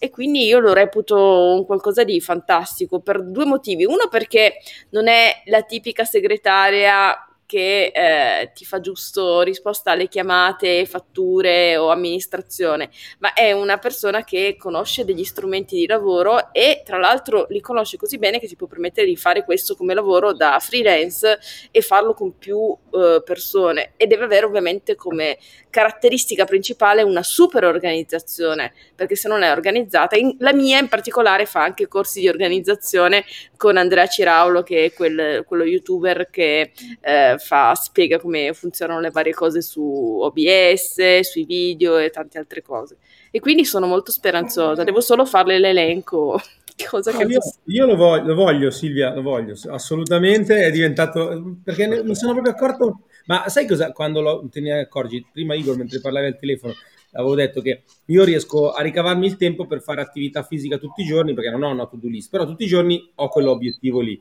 E 0.00 0.10
quindi 0.10 0.46
io 0.46 0.60
lo 0.60 0.72
reputo 0.72 1.54
un 1.54 1.66
qualcosa 1.66 2.04
di 2.04 2.20
fantastico 2.20 3.00
per 3.00 3.22
due 3.22 3.44
motivi. 3.44 3.84
Uno 3.84 4.08
perché 4.08 4.58
non 4.90 5.08
è 5.08 5.42
la 5.46 5.62
tipica 5.62 6.04
segretaria 6.04 7.27
che 7.48 7.92
eh, 7.94 8.50
ti 8.52 8.66
fa 8.66 8.78
giusto 8.78 9.40
risposta 9.40 9.92
alle 9.92 10.06
chiamate, 10.06 10.84
fatture 10.84 11.78
o 11.78 11.88
amministrazione, 11.88 12.90
ma 13.20 13.32
è 13.32 13.52
una 13.52 13.78
persona 13.78 14.22
che 14.22 14.56
conosce 14.58 15.06
degli 15.06 15.24
strumenti 15.24 15.74
di 15.74 15.86
lavoro 15.86 16.52
e 16.52 16.82
tra 16.84 16.98
l'altro 16.98 17.46
li 17.48 17.62
conosce 17.62 17.96
così 17.96 18.18
bene 18.18 18.38
che 18.38 18.48
si 18.48 18.54
può 18.54 18.66
permettere 18.66 19.06
di 19.06 19.16
fare 19.16 19.44
questo 19.44 19.76
come 19.76 19.94
lavoro 19.94 20.34
da 20.34 20.58
freelance 20.60 21.38
e 21.70 21.80
farlo 21.80 22.12
con 22.12 22.36
più 22.36 22.76
eh, 22.92 23.22
persone. 23.24 23.92
E 23.96 24.06
deve 24.06 24.24
avere 24.24 24.44
ovviamente 24.44 24.94
come 24.94 25.38
caratteristica 25.70 26.44
principale 26.44 27.00
una 27.00 27.22
super 27.22 27.64
organizzazione, 27.64 28.74
perché 28.94 29.16
se 29.16 29.26
non 29.26 29.40
è 29.40 29.50
organizzata, 29.50 30.16
in, 30.16 30.36
la 30.40 30.52
mia 30.52 30.78
in 30.78 30.88
particolare 30.88 31.46
fa 31.46 31.62
anche 31.62 31.88
corsi 31.88 32.20
di 32.20 32.28
organizzazione 32.28 33.24
con 33.56 33.78
Andrea 33.78 34.06
Ciraulo 34.06 34.62
che 34.62 34.84
è 34.84 34.92
quel, 34.92 35.44
quello 35.46 35.64
youtuber 35.64 36.28
che 36.30 36.72
eh, 37.00 37.36
fa, 37.38 37.74
spiega 37.74 38.18
come 38.18 38.52
funzionano 38.52 39.00
le 39.00 39.10
varie 39.10 39.32
cose 39.32 39.62
su 39.62 39.82
OBS, 39.82 41.20
sui 41.20 41.44
video 41.44 41.98
e 41.98 42.10
tante 42.10 42.38
altre 42.38 42.62
cose. 42.62 42.98
E 43.30 43.40
quindi 43.40 43.64
sono 43.64 43.86
molto 43.86 44.10
speranzosa, 44.10 44.84
devo 44.84 45.00
solo 45.00 45.24
farle 45.24 45.58
l'elenco. 45.58 46.40
Cosa 46.88 47.10
che 47.10 47.24
io, 47.24 47.40
io 47.64 47.86
lo, 47.86 47.96
voglio, 47.96 48.24
lo 48.24 48.34
voglio, 48.36 48.70
Silvia, 48.70 49.12
lo 49.12 49.22
voglio, 49.22 49.56
assolutamente. 49.68 50.64
È 50.64 50.70
diventato 50.70 51.56
perché 51.64 52.04
mi 52.04 52.14
sono 52.14 52.34
proprio 52.34 52.52
accorto. 52.52 53.00
Ma 53.26 53.48
sai 53.48 53.66
cosa? 53.66 53.90
Quando 53.90 54.20
lo, 54.20 54.48
te 54.48 54.60
ne 54.60 54.78
accorgi, 54.78 55.26
prima 55.30 55.54
Igor, 55.54 55.76
mentre 55.76 56.00
parlavi 56.00 56.26
al 56.26 56.38
telefono, 56.38 56.74
avevo 57.12 57.34
detto 57.34 57.60
che 57.60 57.82
io 58.06 58.24
riesco 58.24 58.70
a 58.70 58.82
ricavarmi 58.82 59.26
il 59.26 59.36
tempo 59.36 59.66
per 59.66 59.82
fare 59.82 60.00
attività 60.00 60.42
fisica 60.42 60.78
tutti 60.78 61.02
i 61.02 61.06
giorni 61.06 61.34
perché 61.34 61.50
non 61.50 61.62
ho 61.62 61.70
una 61.70 61.86
to-do 61.86 62.08
list, 62.08 62.30
però 62.30 62.46
tutti 62.46 62.64
i 62.64 62.68
giorni 62.68 63.10
ho 63.16 63.28
quell'obiettivo 63.28 64.00
lì. 64.00 64.20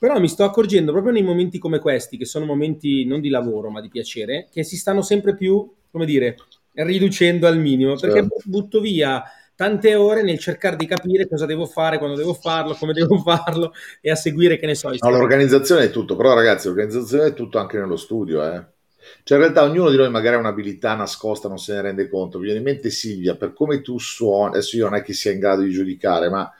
Però 0.00 0.18
mi 0.18 0.28
sto 0.28 0.44
accorgendo 0.44 0.92
proprio 0.92 1.12
nei 1.12 1.22
momenti 1.22 1.58
come 1.58 1.78
questi, 1.78 2.16
che 2.16 2.24
sono 2.24 2.46
momenti 2.46 3.04
non 3.04 3.20
di 3.20 3.28
lavoro 3.28 3.68
ma 3.68 3.82
di 3.82 3.90
piacere, 3.90 4.48
che 4.50 4.64
si 4.64 4.78
stanno 4.78 5.02
sempre 5.02 5.34
più, 5.36 5.70
come 5.90 6.06
dire, 6.06 6.36
riducendo 6.72 7.46
al 7.46 7.58
minimo, 7.58 7.96
perché 7.96 8.20
certo. 8.20 8.40
butto 8.44 8.80
via 8.80 9.22
tante 9.54 9.94
ore 9.94 10.22
nel 10.22 10.38
cercare 10.38 10.76
di 10.76 10.86
capire 10.86 11.28
cosa 11.28 11.44
devo 11.44 11.66
fare, 11.66 11.98
quando 11.98 12.16
devo 12.16 12.32
farlo, 12.32 12.74
come 12.76 12.94
devo 12.94 13.18
farlo 13.20 13.74
e 14.00 14.10
a 14.10 14.14
seguire, 14.14 14.58
che 14.58 14.64
ne 14.64 14.74
so. 14.74 14.88
No, 14.88 15.10
l'organizzazione 15.10 15.84
è 15.84 15.90
tutto, 15.90 16.16
però 16.16 16.32
ragazzi, 16.32 16.68
l'organizzazione 16.68 17.26
è 17.26 17.34
tutto 17.34 17.58
anche 17.58 17.76
nello 17.76 17.96
studio, 17.96 18.42
eh. 18.42 18.64
Cioè, 19.22 19.36
in 19.36 19.44
realtà 19.44 19.64
ognuno 19.64 19.90
di 19.90 19.98
noi 19.98 20.08
magari 20.08 20.36
ha 20.36 20.38
un'abilità 20.38 20.94
nascosta, 20.94 21.46
non 21.46 21.58
se 21.58 21.74
ne 21.74 21.82
rende 21.82 22.08
conto. 22.08 22.38
Mi 22.38 22.44
viene 22.44 22.60
in 22.60 22.64
mente 22.64 22.88
Silvia, 22.88 23.36
per 23.36 23.52
come 23.52 23.82
tu 23.82 23.98
suoni, 23.98 24.52
adesso 24.52 24.78
io 24.78 24.84
non 24.84 24.94
è 24.94 25.02
che 25.02 25.12
sia 25.12 25.30
in 25.30 25.40
grado 25.40 25.60
di 25.60 25.70
giudicare, 25.70 26.30
ma 26.30 26.50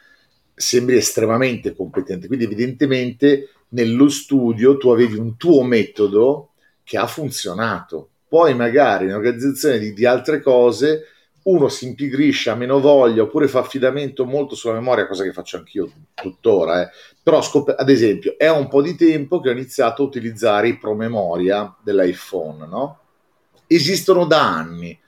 sembri 0.61 0.97
estremamente 0.97 1.75
competente. 1.75 2.27
Quindi, 2.27 2.45
evidentemente, 2.45 3.49
nello 3.71 4.09
studio 4.09 4.77
tu 4.77 4.91
avevi 4.91 5.17
un 5.17 5.37
tuo 5.37 5.63
metodo 5.63 6.51
che 6.85 6.99
ha 6.99 7.07
funzionato. 7.07 8.09
Poi, 8.29 8.55
magari 8.55 9.07
in 9.07 9.15
organizzazione 9.15 9.79
di, 9.79 9.95
di 9.95 10.05
altre 10.05 10.43
cose, 10.43 11.07
uno 11.45 11.69
si 11.69 11.87
impigrisce, 11.87 12.51
ha 12.51 12.55
meno 12.55 12.79
voglia, 12.79 13.23
oppure 13.23 13.49
fa 13.49 13.61
affidamento 13.61 14.27
molto 14.27 14.55
sulla 14.55 14.75
memoria, 14.75 15.07
cosa 15.07 15.25
che 15.25 15.33
faccio 15.33 15.57
anch'io 15.57 15.91
tuttora. 16.15 16.83
Eh. 16.83 16.91
Però, 17.23 17.41
scop- 17.41 17.75
ad 17.77 17.89
esempio, 17.89 18.35
è 18.37 18.51
un 18.51 18.69
po' 18.69 18.83
di 18.83 18.95
tempo 18.97 19.41
che 19.41 19.49
ho 19.49 19.53
iniziato 19.53 20.03
a 20.03 20.07
utilizzare 20.07 20.69
i 20.69 20.77
promemoria 20.77 21.75
dell'iPhone, 21.83 22.67
no? 22.67 22.99
Esistono 23.67 24.27
da 24.27 24.43
anni 24.43 24.99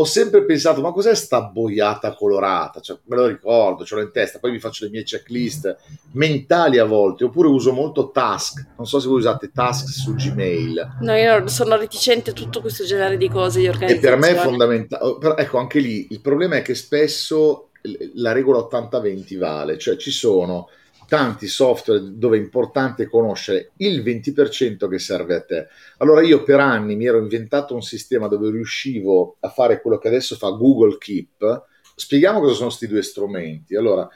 ho 0.00 0.04
sempre 0.04 0.44
pensato, 0.44 0.80
ma 0.80 0.92
cos'è 0.92 1.14
sta 1.14 1.42
boiata 1.42 2.14
colorata? 2.14 2.80
Cioè, 2.80 2.98
me 3.04 3.16
lo 3.16 3.26
ricordo, 3.26 3.84
ce 3.84 3.94
l'ho 3.94 4.00
in 4.00 4.12
testa, 4.12 4.38
poi 4.38 4.50
mi 4.50 4.58
faccio 4.58 4.84
le 4.84 4.90
mie 4.90 5.02
checklist 5.02 5.76
mentali 6.12 6.78
a 6.78 6.84
volte, 6.84 7.24
oppure 7.24 7.48
uso 7.48 7.72
molto 7.72 8.10
Task, 8.10 8.66
non 8.76 8.86
so 8.86 8.98
se 8.98 9.08
voi 9.08 9.18
usate 9.18 9.50
Task 9.52 9.88
su 9.88 10.14
Gmail. 10.14 10.98
No, 11.00 11.14
io 11.14 11.46
sono 11.48 11.76
reticente 11.76 12.30
a 12.30 12.32
tutto 12.32 12.60
questo 12.60 12.84
genere 12.84 13.16
di 13.16 13.28
cose 13.28 13.60
di 13.60 13.68
organizzazione. 13.68 14.14
E 14.14 14.18
per 14.18 14.18
me 14.18 14.38
è 14.38 14.42
fondamentale, 14.42 15.04
oh, 15.04 15.36
ecco, 15.36 15.58
anche 15.58 15.78
lì, 15.78 16.08
il 16.10 16.20
problema 16.20 16.56
è 16.56 16.62
che 16.62 16.74
spesso 16.74 17.68
la 18.14 18.32
regola 18.32 18.58
80-20 18.58 19.38
vale, 19.38 19.78
cioè 19.78 19.96
ci 19.96 20.10
sono 20.10 20.68
tanti 21.10 21.48
software 21.48 22.12
dove 22.14 22.36
è 22.36 22.40
importante 22.40 23.08
conoscere 23.08 23.72
il 23.78 24.00
20% 24.00 24.88
che 24.88 24.98
serve 25.00 25.34
a 25.34 25.42
te. 25.42 25.66
Allora 25.98 26.22
io 26.22 26.44
per 26.44 26.60
anni 26.60 26.94
mi 26.94 27.04
ero 27.04 27.18
inventato 27.18 27.74
un 27.74 27.82
sistema 27.82 28.28
dove 28.28 28.48
riuscivo 28.52 29.36
a 29.40 29.48
fare 29.48 29.80
quello 29.80 29.98
che 29.98 30.06
adesso 30.06 30.36
fa 30.36 30.50
Google 30.50 30.98
Keep. 30.98 31.64
Spieghiamo 31.96 32.38
cosa 32.38 32.54
sono 32.54 32.66
questi 32.68 32.86
due 32.86 33.02
strumenti. 33.02 33.74
Allora, 33.74 34.08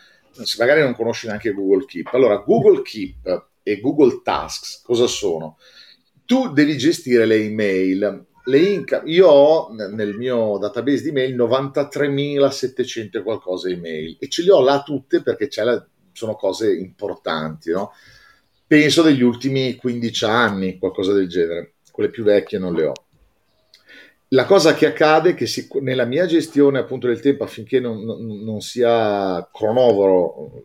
magari 0.56 0.82
non 0.82 0.94
conosci 0.94 1.26
neanche 1.26 1.52
Google 1.52 1.84
Keep. 1.84 2.14
Allora, 2.14 2.36
Google 2.36 2.82
Keep 2.82 3.46
e 3.64 3.80
Google 3.80 4.20
Tasks 4.22 4.80
cosa 4.84 5.08
sono? 5.08 5.58
Tu 6.24 6.52
devi 6.52 6.78
gestire 6.78 7.26
le 7.26 7.42
email. 7.42 8.24
Le 8.44 8.58
inca- 8.58 9.02
io 9.04 9.26
ho 9.26 9.74
nel 9.74 10.14
mio 10.14 10.58
database 10.58 11.02
di 11.02 11.08
email 11.08 11.34
93.700 11.34 13.24
qualcosa 13.24 13.68
email 13.68 14.16
e 14.20 14.28
ce 14.28 14.44
le 14.44 14.52
ho 14.52 14.62
là 14.62 14.80
tutte 14.84 15.22
perché 15.22 15.48
c'è 15.48 15.64
la 15.64 15.84
sono 16.14 16.34
cose 16.34 16.72
importanti, 16.72 17.70
no? 17.70 17.92
Penso 18.66 19.02
degli 19.02 19.22
ultimi 19.22 19.76
15 19.76 20.24
anni, 20.24 20.78
qualcosa 20.78 21.12
del 21.12 21.28
genere. 21.28 21.74
Quelle 21.90 22.10
più 22.10 22.24
vecchie 22.24 22.58
non 22.58 22.74
le 22.74 22.86
ho. 22.86 22.92
La 24.28 24.46
cosa 24.46 24.74
che 24.74 24.86
accade 24.86 25.30
è 25.30 25.34
che 25.34 25.46
si, 25.46 25.68
nella 25.80 26.06
mia 26.06 26.26
gestione 26.26 26.78
appunto 26.78 27.06
del 27.06 27.20
tempo 27.20 27.44
affinché 27.44 27.78
non, 27.78 28.02
non, 28.02 28.42
non 28.42 28.60
sia 28.60 29.48
cronovoro 29.52 30.64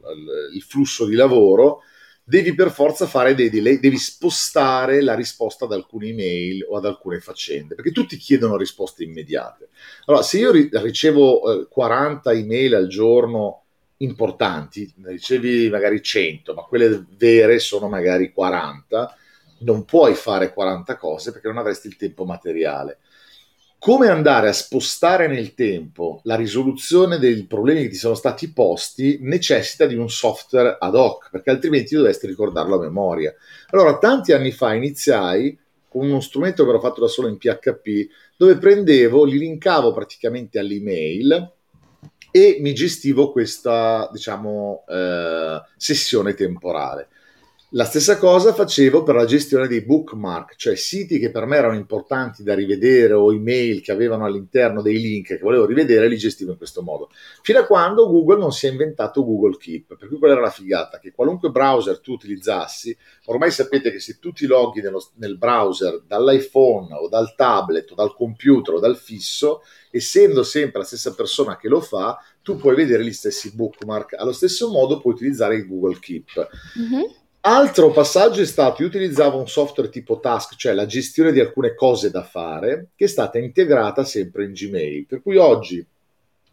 il 0.54 0.62
flusso 0.62 1.06
di 1.06 1.14
lavoro, 1.14 1.82
devi 2.30 2.54
per 2.54 2.72
forza 2.72 3.08
fare 3.08 3.34
dei 3.34 3.50
delay, 3.50 3.80
devi 3.80 3.98
spostare 3.98 5.02
la 5.02 5.16
risposta 5.16 5.66
ad 5.66 5.74
alcune 5.74 6.08
email 6.10 6.64
o 6.70 6.78
ad 6.78 6.86
alcune 6.86 7.20
faccende, 7.20 7.74
perché 7.74 7.92
tutti 7.92 8.18
chiedono 8.18 8.56
risposte 8.56 9.04
immediate. 9.04 9.70
Allora, 10.06 10.24
se 10.24 10.38
io 10.38 10.52
ricevo 10.52 11.62
eh, 11.62 11.68
40 11.68 12.32
email 12.34 12.76
al 12.76 12.88
giorno 12.88 13.66
importanti, 14.02 14.92
ne 14.98 15.12
ricevi 15.12 15.70
magari 15.70 16.02
100, 16.02 16.54
ma 16.54 16.64
quelle 16.64 17.06
vere 17.18 17.60
sono 17.60 17.88
magari 17.88 18.32
40, 18.32 19.16
non 19.60 19.86
puoi 19.86 20.14
fare 20.14 20.54
40 20.54 20.98
cose 20.98 21.32
perché 21.32 21.48
non 21.48 21.58
avresti 21.58 21.88
il 21.88 21.96
tempo 21.96 22.26
materiale. 22.26 23.00
Come 23.78 24.10
andare 24.10 24.50
a 24.50 24.54
spostare 24.54 25.28
nel 25.28 25.54
tempo 25.54 26.20
la 26.24 26.36
risoluzione 26.36 27.18
dei 27.18 27.46
problemi 27.46 27.84
che 27.84 27.90
ti 27.90 27.96
sono 27.96 28.14
stati 28.14 28.52
posti 28.52 29.20
necessita 29.22 29.86
di 29.86 29.96
un 29.96 30.10
software 30.10 30.76
ad 30.78 30.96
hoc, 30.96 31.30
perché 31.32 31.50
altrimenti 31.50 31.96
dovresti 31.96 32.28
ricordarlo 32.28 32.76
a 32.76 32.82
memoria. 32.82 33.34
Allora, 33.70 33.98
tanti 33.98 34.34
anni 34.34 34.52
fa 34.52 34.74
iniziai 34.74 35.58
con 35.88 36.06
uno 36.06 36.20
strumento 36.20 36.64
che 36.64 36.70
ero 36.70 36.82
fatto 36.82 37.00
da 37.00 37.08
solo 37.08 37.30
in 37.30 37.38
PHP, 37.38 38.10
dove 38.36 38.58
prendevo, 38.58 39.24
li 39.24 39.38
linkavo 39.38 39.94
praticamente 39.94 40.60
all'email, 40.60 41.54
e 42.32 42.58
mi 42.62 42.74
gestivo 42.74 43.32
questa, 43.32 44.10
diciamo, 44.12 44.84
eh, 44.88 45.62
sessione 45.78 46.34
temporale. 46.34 47.08
La 47.74 47.86
stessa 47.86 48.18
cosa 48.18 48.52
facevo 48.52 49.04
per 49.04 49.14
la 49.14 49.26
gestione 49.26 49.68
dei 49.68 49.82
bookmark, 49.82 50.56
cioè 50.56 50.76
siti 50.76 51.20
che 51.20 51.30
per 51.30 51.46
me 51.46 51.58
erano 51.58 51.76
importanti 51.76 52.42
da 52.42 52.56
rivedere 52.56 53.14
o 53.14 53.32
email 53.32 53.82
che 53.82 53.92
avevano 53.92 54.26
all'interno 54.26 54.82
dei 54.82 55.00
link 55.00 55.28
che 55.28 55.38
volevo 55.38 55.68
rivedere, 55.68 56.08
li 56.08 56.18
gestivo 56.18 56.50
in 56.50 56.58
questo 56.58 56.82
modo. 56.82 57.12
Fino 57.44 57.60
a 57.60 57.68
quando 57.68 58.08
Google 58.10 58.40
non 58.40 58.52
si 58.52 58.66
è 58.66 58.72
inventato 58.72 59.24
Google 59.24 59.56
Keep, 59.56 59.98
per 59.98 60.08
cui 60.08 60.18
qual 60.18 60.32
era 60.32 60.42
la 60.42 60.50
figata? 60.50 60.98
Che 60.98 61.12
qualunque 61.12 61.52
browser 61.52 62.00
tu 62.00 62.12
utilizzassi, 62.12 62.98
ormai 63.26 63.52
sapete 63.52 63.92
che 63.92 64.00
se 64.00 64.18
tu 64.18 64.32
ti 64.32 64.48
loghi 64.48 64.82
nello, 64.82 65.08
nel 65.18 65.38
browser 65.38 66.02
dall'iPhone 66.08 66.92
o 66.96 67.08
dal 67.08 67.36
tablet 67.36 67.92
o 67.92 67.94
dal 67.94 68.16
computer 68.16 68.74
o 68.74 68.80
dal 68.80 68.98
fisso, 68.98 69.62
essendo 69.92 70.42
sempre 70.42 70.80
la 70.80 70.86
stessa 70.86 71.14
persona 71.14 71.56
che 71.56 71.68
lo 71.68 71.82
fa, 71.82 72.18
tu 72.42 72.56
puoi 72.56 72.74
vedere 72.74 73.06
gli 73.06 73.14
stessi 73.14 73.54
bookmark. 73.54 74.16
Allo 74.16 74.34
stesso 74.34 74.72
modo 74.72 75.00
puoi 75.00 75.14
utilizzare 75.14 75.54
il 75.54 75.68
Google 75.68 76.00
Keep. 76.00 76.50
Mm-hmm. 76.80 77.28
Altro 77.42 77.92
passaggio 77.92 78.42
è 78.42 78.46
stato, 78.46 78.82
io 78.82 78.90
utilizzavo 78.90 79.40
un 79.40 79.48
software 79.48 79.90
tipo 79.90 80.20
Task, 80.20 80.58
cioè 80.58 80.74
la 80.74 80.86
gestione 80.86 81.32
di 81.32 81.40
alcune 81.40 81.74
cose 81.74 82.12
da 82.12 82.22
fare, 82.22 82.90
che 82.96 83.06
è 83.06 83.08
stata 83.08 83.38
integrata 83.38 84.04
sempre 84.04 84.44
in 84.44 84.52
Gmail. 84.52 85.06
Per 85.06 85.22
cui 85.22 85.38
oggi, 85.38 85.86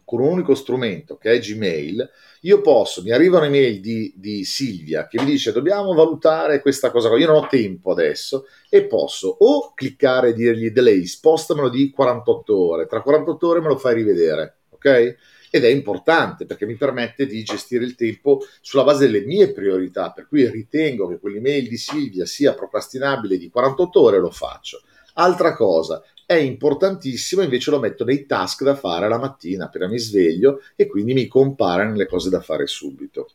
con 0.05 0.21
un 0.21 0.29
unico 0.29 0.55
strumento 0.55 1.17
che 1.17 1.33
è 1.33 1.39
Gmail, 1.39 2.09
io 2.41 2.61
posso, 2.61 3.01
mi 3.01 3.11
arrivano 3.11 3.43
email 3.43 3.81
di, 3.81 4.13
di 4.15 4.45
Silvia 4.45 5.07
che 5.07 5.19
mi 5.19 5.25
dice 5.25 5.51
dobbiamo 5.51 5.93
valutare 5.93 6.61
questa 6.61 6.89
cosa, 6.89 7.13
io 7.17 7.27
non 7.27 7.43
ho 7.43 7.47
tempo 7.47 7.91
adesso, 7.91 8.45
e 8.69 8.85
posso 8.85 9.35
o 9.39 9.73
cliccare 9.73 10.29
e 10.29 10.33
dirgli 10.33 10.69
delay, 10.69 11.05
spostamelo 11.05 11.67
di 11.67 11.89
48 11.89 12.57
ore, 12.57 12.85
tra 12.85 13.01
48 13.01 13.45
ore 13.45 13.59
me 13.59 13.67
lo 13.67 13.77
fai 13.77 13.93
rivedere, 13.93 14.59
ok? 14.69 15.15
Ed 15.49 15.63
è 15.63 15.69
importante 15.69 16.45
perché 16.45 16.65
mi 16.65 16.75
permette 16.75 17.25
di 17.25 17.43
gestire 17.43 17.85
il 17.85 17.95
tempo 17.95 18.41
sulla 18.61 18.83
base 18.83 19.05
delle 19.05 19.25
mie 19.25 19.51
priorità, 19.51 20.11
per 20.11 20.27
cui 20.27 20.49
ritengo 20.49 21.07
che 21.07 21.19
quell'email 21.19 21.67
di 21.67 21.77
Silvia 21.77 22.25
sia 22.25 22.53
procrastinabile 22.53 23.37
di 23.37 23.49
48 23.49 24.01
ore, 24.01 24.19
lo 24.19 24.31
faccio. 24.31 24.81
Altra 25.13 25.55
cosa, 25.55 26.03
è 26.25 26.35
importantissimo, 26.35 27.41
invece 27.41 27.71
lo 27.71 27.79
metto 27.79 28.03
nei 28.03 28.25
task 28.25 28.63
da 28.63 28.75
fare 28.75 29.07
la 29.07 29.17
mattina 29.17 29.65
appena 29.65 29.87
mi 29.87 29.97
sveglio 29.97 30.61
e 30.75 30.85
quindi 30.85 31.13
mi 31.13 31.27
compare 31.27 31.87
nelle 31.87 32.05
cose 32.05 32.29
da 32.29 32.41
fare 32.41 32.67
subito. 32.67 33.31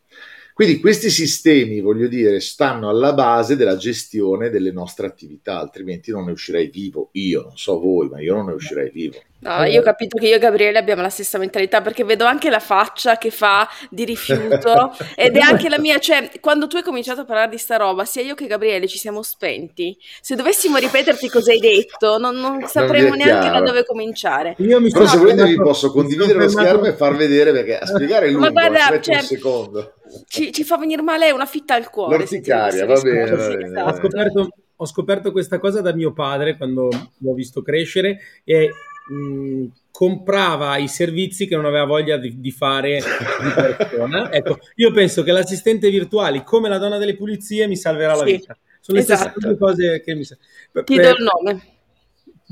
Quindi 0.55 0.81
questi 0.81 1.11
sistemi, 1.11 1.81
voglio 1.81 2.09
dire, 2.09 2.41
stanno 2.41 2.88
alla 2.88 3.15
base 3.15 3.57
della 3.57 3.77
gestione 3.77 4.51
delle 4.51 4.71
nostre 4.71 5.07
attività, 5.07 5.59
altrimenti 5.59 6.11
non 6.11 6.25
ne 6.27 6.33
uscirei 6.33 6.69
vivo. 6.69 7.09
Io, 7.12 7.43
non 7.43 7.57
so 7.57 7.79
voi, 7.79 8.09
ma 8.09 8.21
io 8.21 8.35
non 8.35 8.47
ne 8.47 8.53
uscirei 8.53 8.91
vivo. 8.91 9.19
No, 9.43 9.65
io 9.65 9.81
ho 9.81 9.83
capito 9.83 10.19
che 10.19 10.29
io 10.29 10.37
e 10.37 10.38
Gabriele 10.38 10.79
abbiamo 10.79 11.03
la 11.03 11.09
stessa 11.09 11.37
mentalità 11.37 11.81
perché 11.81 12.05
vedo 12.05 12.25
anche 12.25 12.49
la 12.49 12.61
faccia 12.61 13.19
che 13.19 13.31
fa 13.31 13.69
di 13.91 14.05
rifiuto 14.05 14.95
ed 15.17 15.37
è 15.37 15.41
anche 15.41 15.69
la 15.69 15.81
mia, 15.81 15.99
cioè 15.99 16.31
quando 16.38 16.69
tu 16.69 16.77
hai 16.77 16.85
cominciato 16.85 17.23
a 17.23 17.25
parlare 17.25 17.51
di 17.51 17.59
sta 17.59 17.77
roba, 17.77 18.05
sia 18.05 18.23
io 18.23 18.37
che 18.37 18.47
Gabriele 18.47 18.87
ci 18.87 18.99
siamo 18.99 19.21
spenti. 19.23 19.97
Se 20.21 20.37
dovessimo 20.37 20.77
ripeterti 20.77 21.29
cosa 21.29 21.51
hai 21.51 21.59
detto, 21.59 22.19
non, 22.19 22.37
non 22.37 22.65
sapremmo 22.69 23.15
neanche 23.15 23.51
da 23.51 23.61
dove 23.61 23.85
cominciare. 23.85 24.55
Io 24.59 24.81
mi 24.81 24.91
Però 24.91 25.07
se 25.07 25.17
volete 25.17 25.45
vi 25.45 25.57
posso 25.57 25.91
condividere 25.91 26.38
lo 26.38 26.49
schermo 26.49 26.85
e 26.85 26.93
far 26.93 27.17
vedere 27.17 27.51
perché 27.51 27.79
a 27.79 27.87
spiegare 27.87 28.31
lungo, 28.31 28.47
Ma 28.47 28.51
guarda, 28.51 29.01
cioè, 29.01 29.17
un 29.17 29.23
secondo. 29.23 29.95
Ci, 30.27 30.53
ci, 30.53 30.64
fa 30.64 30.77
venire 30.77 31.03
male 31.03 31.31
una 31.31 31.46
fitta 31.46 31.75
al 31.75 31.90
cuore. 31.90 32.16
L'orticaria, 32.16 32.87
va 32.87 33.01
bene, 33.01 33.31
va 33.31 33.48
bene. 33.48 33.66
Esatto. 33.66 33.88
Ho, 33.90 33.96
scoperto, 33.96 34.48
ho 34.77 34.87
scoperto 34.87 35.33
questa 35.33 35.59
cosa 35.59 35.81
da 35.81 35.94
mio 35.94 36.12
padre 36.12 36.57
quando 36.57 36.88
l'ho 37.18 37.35
visto 37.35 37.62
crescere 37.62 38.18
e 38.44 38.70
mh, 39.09 39.66
comprava 39.90 40.77
i 40.79 40.88
servizi 40.88 41.46
che 41.46 41.57
non 41.57 41.64
aveva 41.64 41.85
voglia 41.85 42.16
di, 42.16 42.40
di 42.40 42.51
fare 42.51 42.98
di 42.98 43.51
persona. 43.55 44.31
ecco, 44.33 44.59
io 44.77 44.92
penso 44.92 45.22
che 45.22 45.33
l'assistente 45.33 45.90
virtuale, 45.90 46.42
come 46.42 46.68
la 46.68 46.79
donna 46.79 46.98
delle 46.98 47.16
pulizie, 47.16 47.66
mi 47.66 47.77
salverà 47.77 48.14
la 48.14 48.25
vita. 48.25 48.57
Sono 48.81 48.98
le 48.98 49.05
esatto. 49.05 49.38
stesse 49.38 49.57
cose 49.57 50.03
che 50.03 50.14
mi. 50.14 50.25
Ti 50.25 50.96
do 50.96 51.09
il 51.09 51.22
nome. 51.22 51.72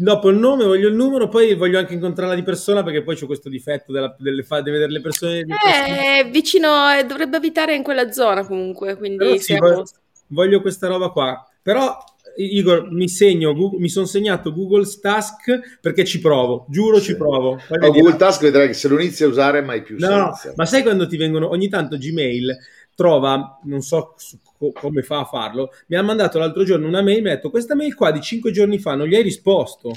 Dopo 0.03 0.31
il 0.31 0.39
nome, 0.39 0.65
voglio 0.65 0.89
il 0.89 0.95
numero, 0.95 1.29
poi 1.29 1.55
voglio 1.55 1.79
anche 1.79 1.93
incontrarla 1.93 2.35
di 2.35 2.43
persona 2.43 2.83
perché 2.83 3.03
poi 3.03 3.17
c'è 3.17 3.27
questo 3.27 3.51
difetto 3.51 3.93
della, 3.93 4.17
delle 4.19 4.43
fa, 4.43 4.63
di 4.63 4.71
vedere 4.71 4.91
le 4.91 5.01
persone. 5.03 5.41
Eh, 5.41 6.29
vicino, 6.31 6.91
eh, 6.91 7.05
dovrebbe 7.05 7.37
abitare 7.37 7.75
in 7.75 7.83
quella 7.83 8.11
zona 8.11 8.47
comunque, 8.47 8.97
quindi 8.97 9.39
sì, 9.39 9.59
voglio, 9.59 9.85
voglio 10.29 10.61
questa 10.63 10.87
roba 10.87 11.11
qua. 11.11 11.47
Però 11.63 11.99
Igor, 12.37 12.91
mi 12.91 13.09
segno, 13.09 13.53
Google, 13.53 13.81
mi 13.81 13.91
sono 13.91 14.07
segnato 14.07 14.55
Google 14.55 14.87
Task 15.01 15.79
perché 15.81 16.05
ci 16.05 16.21
provo, 16.21 16.67
giuro 16.71 16.99
sì. 16.99 17.05
ci 17.05 17.17
provo. 17.17 17.61
Oh, 17.69 17.91
Google 17.93 18.17
Task 18.17 18.41
vedrai 18.41 18.69
che 18.69 18.75
se 18.75 18.89
lo 18.89 18.99
inizi 18.99 19.25
a 19.25 19.29
usare 19.29 19.61
mai 19.61 19.83
più 19.83 19.97
no, 19.99 20.35
senza. 20.35 20.55
ma 20.57 20.65
sai 20.65 20.83
quando 20.83 21.07
ti 21.07 21.17
vengono, 21.17 21.51
ogni 21.51 21.69
tanto 21.69 21.99
Gmail 21.99 22.57
trova, 22.95 23.59
non 23.65 23.81
so 23.83 24.15
co- 24.59 24.73
come 24.73 25.03
fa 25.03 25.21
a 25.21 25.25
farlo, 25.25 25.71
mi 25.89 25.97
ha 25.97 26.03
mandato 26.03 26.39
l'altro 26.39 26.65
giorno 26.65 26.87
una 26.87 27.03
mail, 27.03 27.23
mi 27.23 27.31
ha 27.31 27.35
detto 27.35 27.51
questa 27.51 27.75
mail 27.75 27.95
qua 27.95 28.11
di 28.11 28.21
cinque 28.21 28.51
giorni 28.53 28.79
fa 28.79 28.95
non 28.95 29.07
gli 29.07 29.15
hai 29.15 29.23
risposto. 29.23 29.93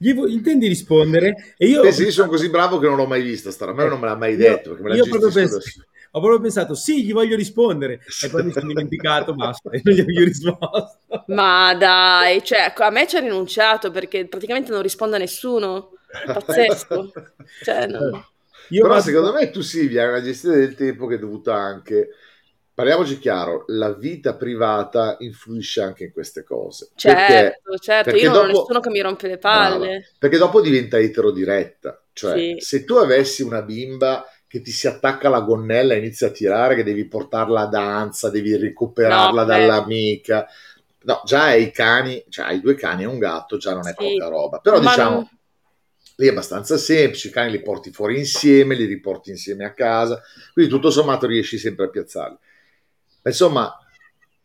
Gli 0.00 0.14
vo- 0.14 0.28
intendi 0.28 0.68
rispondere? 0.68 1.54
E 1.56 1.66
io... 1.66 1.82
Eh 1.82 1.92
sì, 1.92 2.10
sono 2.12 2.28
così 2.28 2.48
bravo 2.48 2.78
che 2.78 2.86
non 2.86 2.96
l'ho 2.96 3.06
mai 3.06 3.22
vista, 3.22 3.50
sta, 3.50 3.68
a 3.68 3.74
me 3.74 3.88
non 3.88 3.98
me 3.98 4.06
l'ha 4.06 4.16
mai 4.16 4.36
detto. 4.36 4.76
Me 4.80 4.94
io 4.94 5.04
proprio 5.06 5.32
penso, 5.32 5.58
ho 6.10 6.20
proprio 6.20 6.40
pensato 6.40 6.74
sì, 6.74 7.04
gli 7.04 7.12
voglio 7.12 7.36
rispondere 7.36 8.00
e 8.22 8.30
poi 8.30 8.44
mi 8.44 8.52
sono 8.52 8.66
dimenticato, 8.68 9.34
basta, 9.34 9.70
e 9.74 9.80
non 9.82 9.94
gli 9.94 10.00
ho 10.00 10.24
risposto. 10.24 10.98
Ma 11.26 11.74
dai, 11.74 12.42
cioè, 12.42 12.72
a 12.74 12.90
me 12.90 13.06
ci 13.06 13.16
ha 13.16 13.20
rinunciato 13.20 13.90
perché 13.90 14.26
praticamente 14.26 14.70
non 14.70 14.80
risponde 14.82 15.16
a 15.16 15.18
nessuno, 15.18 15.98
è 16.06 16.30
pazzesco. 16.30 17.12
cioè, 17.60 17.86
no. 17.86 18.26
Io 18.70 18.82
Però 18.82 18.94
vado... 18.94 19.02
secondo 19.02 19.32
me 19.32 19.50
tu 19.50 19.60
Silvia 19.60 20.02
hai 20.02 20.08
una 20.08 20.22
gestione 20.22 20.56
del 20.56 20.74
tempo 20.74 21.06
che 21.06 21.16
è 21.16 21.18
dovuta 21.18 21.54
anche 21.54 22.10
parliamoci 22.78 23.18
chiaro, 23.18 23.64
la 23.66 23.92
vita 23.92 24.36
privata 24.36 25.16
influisce 25.18 25.80
anche 25.80 26.04
in 26.04 26.12
queste 26.12 26.44
cose. 26.44 26.90
Certo, 26.94 27.60
perché, 27.64 27.78
certo, 27.80 28.10
perché 28.12 28.24
io 28.24 28.30
non 28.30 28.46
dopo, 28.46 28.56
ho 28.56 28.60
nessuno 28.60 28.78
che 28.78 28.90
mi 28.90 29.00
rompe 29.00 29.26
le 29.26 29.38
palle. 29.38 29.86
Brava, 29.88 30.04
perché 30.16 30.38
dopo 30.38 30.60
diventa 30.60 30.96
eterodiretta, 30.96 32.00
cioè 32.12 32.38
sì. 32.38 32.56
se 32.60 32.84
tu 32.84 32.94
avessi 32.94 33.42
una 33.42 33.62
bimba 33.62 34.24
che 34.46 34.60
ti 34.60 34.70
si 34.70 34.86
attacca 34.86 35.26
alla 35.26 35.40
gonnella 35.40 35.94
e 35.94 35.98
inizia 35.98 36.28
a 36.28 36.30
tirare, 36.30 36.76
che 36.76 36.84
devi 36.84 37.04
portarla 37.08 37.62
a 37.62 37.66
danza, 37.66 38.30
devi 38.30 38.56
recuperarla 38.56 39.40
no, 39.40 39.46
dall'amica. 39.48 40.46
No, 41.02 41.22
già 41.24 41.46
hai 41.46 41.72
cani, 41.72 42.24
cioè 42.28 42.46
hai 42.46 42.60
due 42.60 42.76
cani 42.76 43.02
e 43.02 43.06
un 43.06 43.18
gatto, 43.18 43.56
già 43.56 43.72
non 43.72 43.88
è 43.88 43.94
sì. 43.98 44.14
poca 44.18 44.28
roba. 44.28 44.58
Però 44.60 44.80
Ma 44.80 44.90
diciamo, 44.90 45.14
non... 45.16 45.28
lì 46.14 46.28
è 46.28 46.30
abbastanza 46.30 46.76
semplice, 46.76 47.26
i 47.26 47.32
cani 47.32 47.50
li 47.50 47.60
porti 47.60 47.90
fuori 47.90 48.18
insieme, 48.18 48.76
li 48.76 48.84
riporti 48.84 49.30
insieme 49.30 49.64
a 49.64 49.74
casa, 49.74 50.22
quindi 50.52 50.70
tutto 50.70 50.90
sommato 50.90 51.26
riesci 51.26 51.58
sempre 51.58 51.86
a 51.86 51.88
piazzarli. 51.88 52.38
Insomma, 53.24 53.76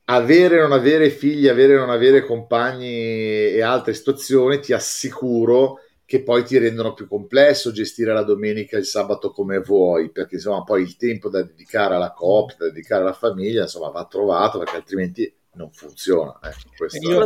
avere 0.05 0.59
o 0.59 0.67
non 0.67 0.77
avere 0.77 1.09
figli, 1.09 1.47
avere 1.47 1.75
o 1.77 1.79
non 1.79 1.89
avere 1.89 2.25
compagni 2.25 2.87
e 2.87 3.61
altre 3.61 3.93
situazioni, 3.93 4.59
ti 4.59 4.73
assicuro 4.73 5.79
che 6.05 6.21
poi 6.21 6.43
ti 6.43 6.57
rendono 6.57 6.93
più 6.93 7.07
complesso 7.07 7.71
gestire 7.71 8.13
la 8.13 8.23
domenica 8.23 8.75
e 8.75 8.81
il 8.81 8.85
sabato 8.85 9.31
come 9.31 9.59
vuoi, 9.59 10.11
perché 10.11 10.35
insomma 10.35 10.63
poi 10.63 10.81
il 10.83 10.97
tempo 10.97 11.29
da 11.29 11.41
dedicare 11.41 11.95
alla 11.95 12.11
coppia, 12.11 12.57
da 12.59 12.65
dedicare 12.65 13.01
alla 13.01 13.13
famiglia, 13.13 13.63
insomma 13.63 13.89
va 13.89 14.05
trovato 14.05 14.59
perché 14.59 14.75
altrimenti 14.75 15.33
non 15.53 15.71
funziona. 15.71 16.39
Ecco, 16.41 16.85
Io, 17.09 17.19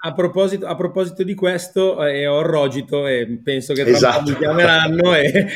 a, 0.00 0.12
proposito, 0.14 0.66
a, 0.66 0.74
proposito, 0.74 1.22
di 1.22 1.34
questo, 1.34 2.04
eh, 2.04 2.26
ho 2.26 2.42
rogito 2.42 3.06
e 3.06 3.40
penso 3.42 3.72
che 3.74 3.82
esatto. 3.82 4.30
mi 4.30 4.36
chiameranno. 4.36 5.14
e 5.14 5.46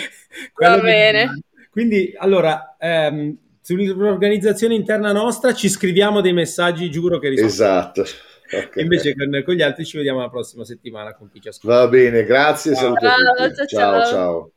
Va 0.54 0.78
bene. 0.78 1.42
Quindi, 1.70 2.14
allora, 2.16 2.76
ehm, 2.78 3.36
sull'organizzazione 3.62 4.74
interna 4.74 5.12
nostra 5.12 5.54
ci 5.54 5.68
scriviamo 5.68 6.20
dei 6.20 6.32
messaggi, 6.32 6.90
giuro 6.90 7.18
che 7.18 7.28
rispondiamo. 7.30 7.78
Esatto. 7.78 8.04
Okay. 8.52 8.82
Invece 8.82 9.14
con, 9.14 9.42
con, 9.44 9.54
gli 9.54 9.62
altri 9.62 9.86
ci 9.86 9.96
vediamo 9.96 10.20
la 10.20 10.28
prossima 10.28 10.64
settimana 10.64 11.14
con 11.14 11.30
chi 11.30 11.40
ci 11.40 11.48
ascolta. 11.48 11.78
Va 11.78 11.88
bene, 11.88 12.24
grazie, 12.24 12.74
ciao. 12.74 12.82
saluti 12.82 13.06
a 13.06 13.14
tutti. 13.48 13.66
ciao. 13.66 13.92
ciao. 13.92 14.10
ciao. 14.10 14.51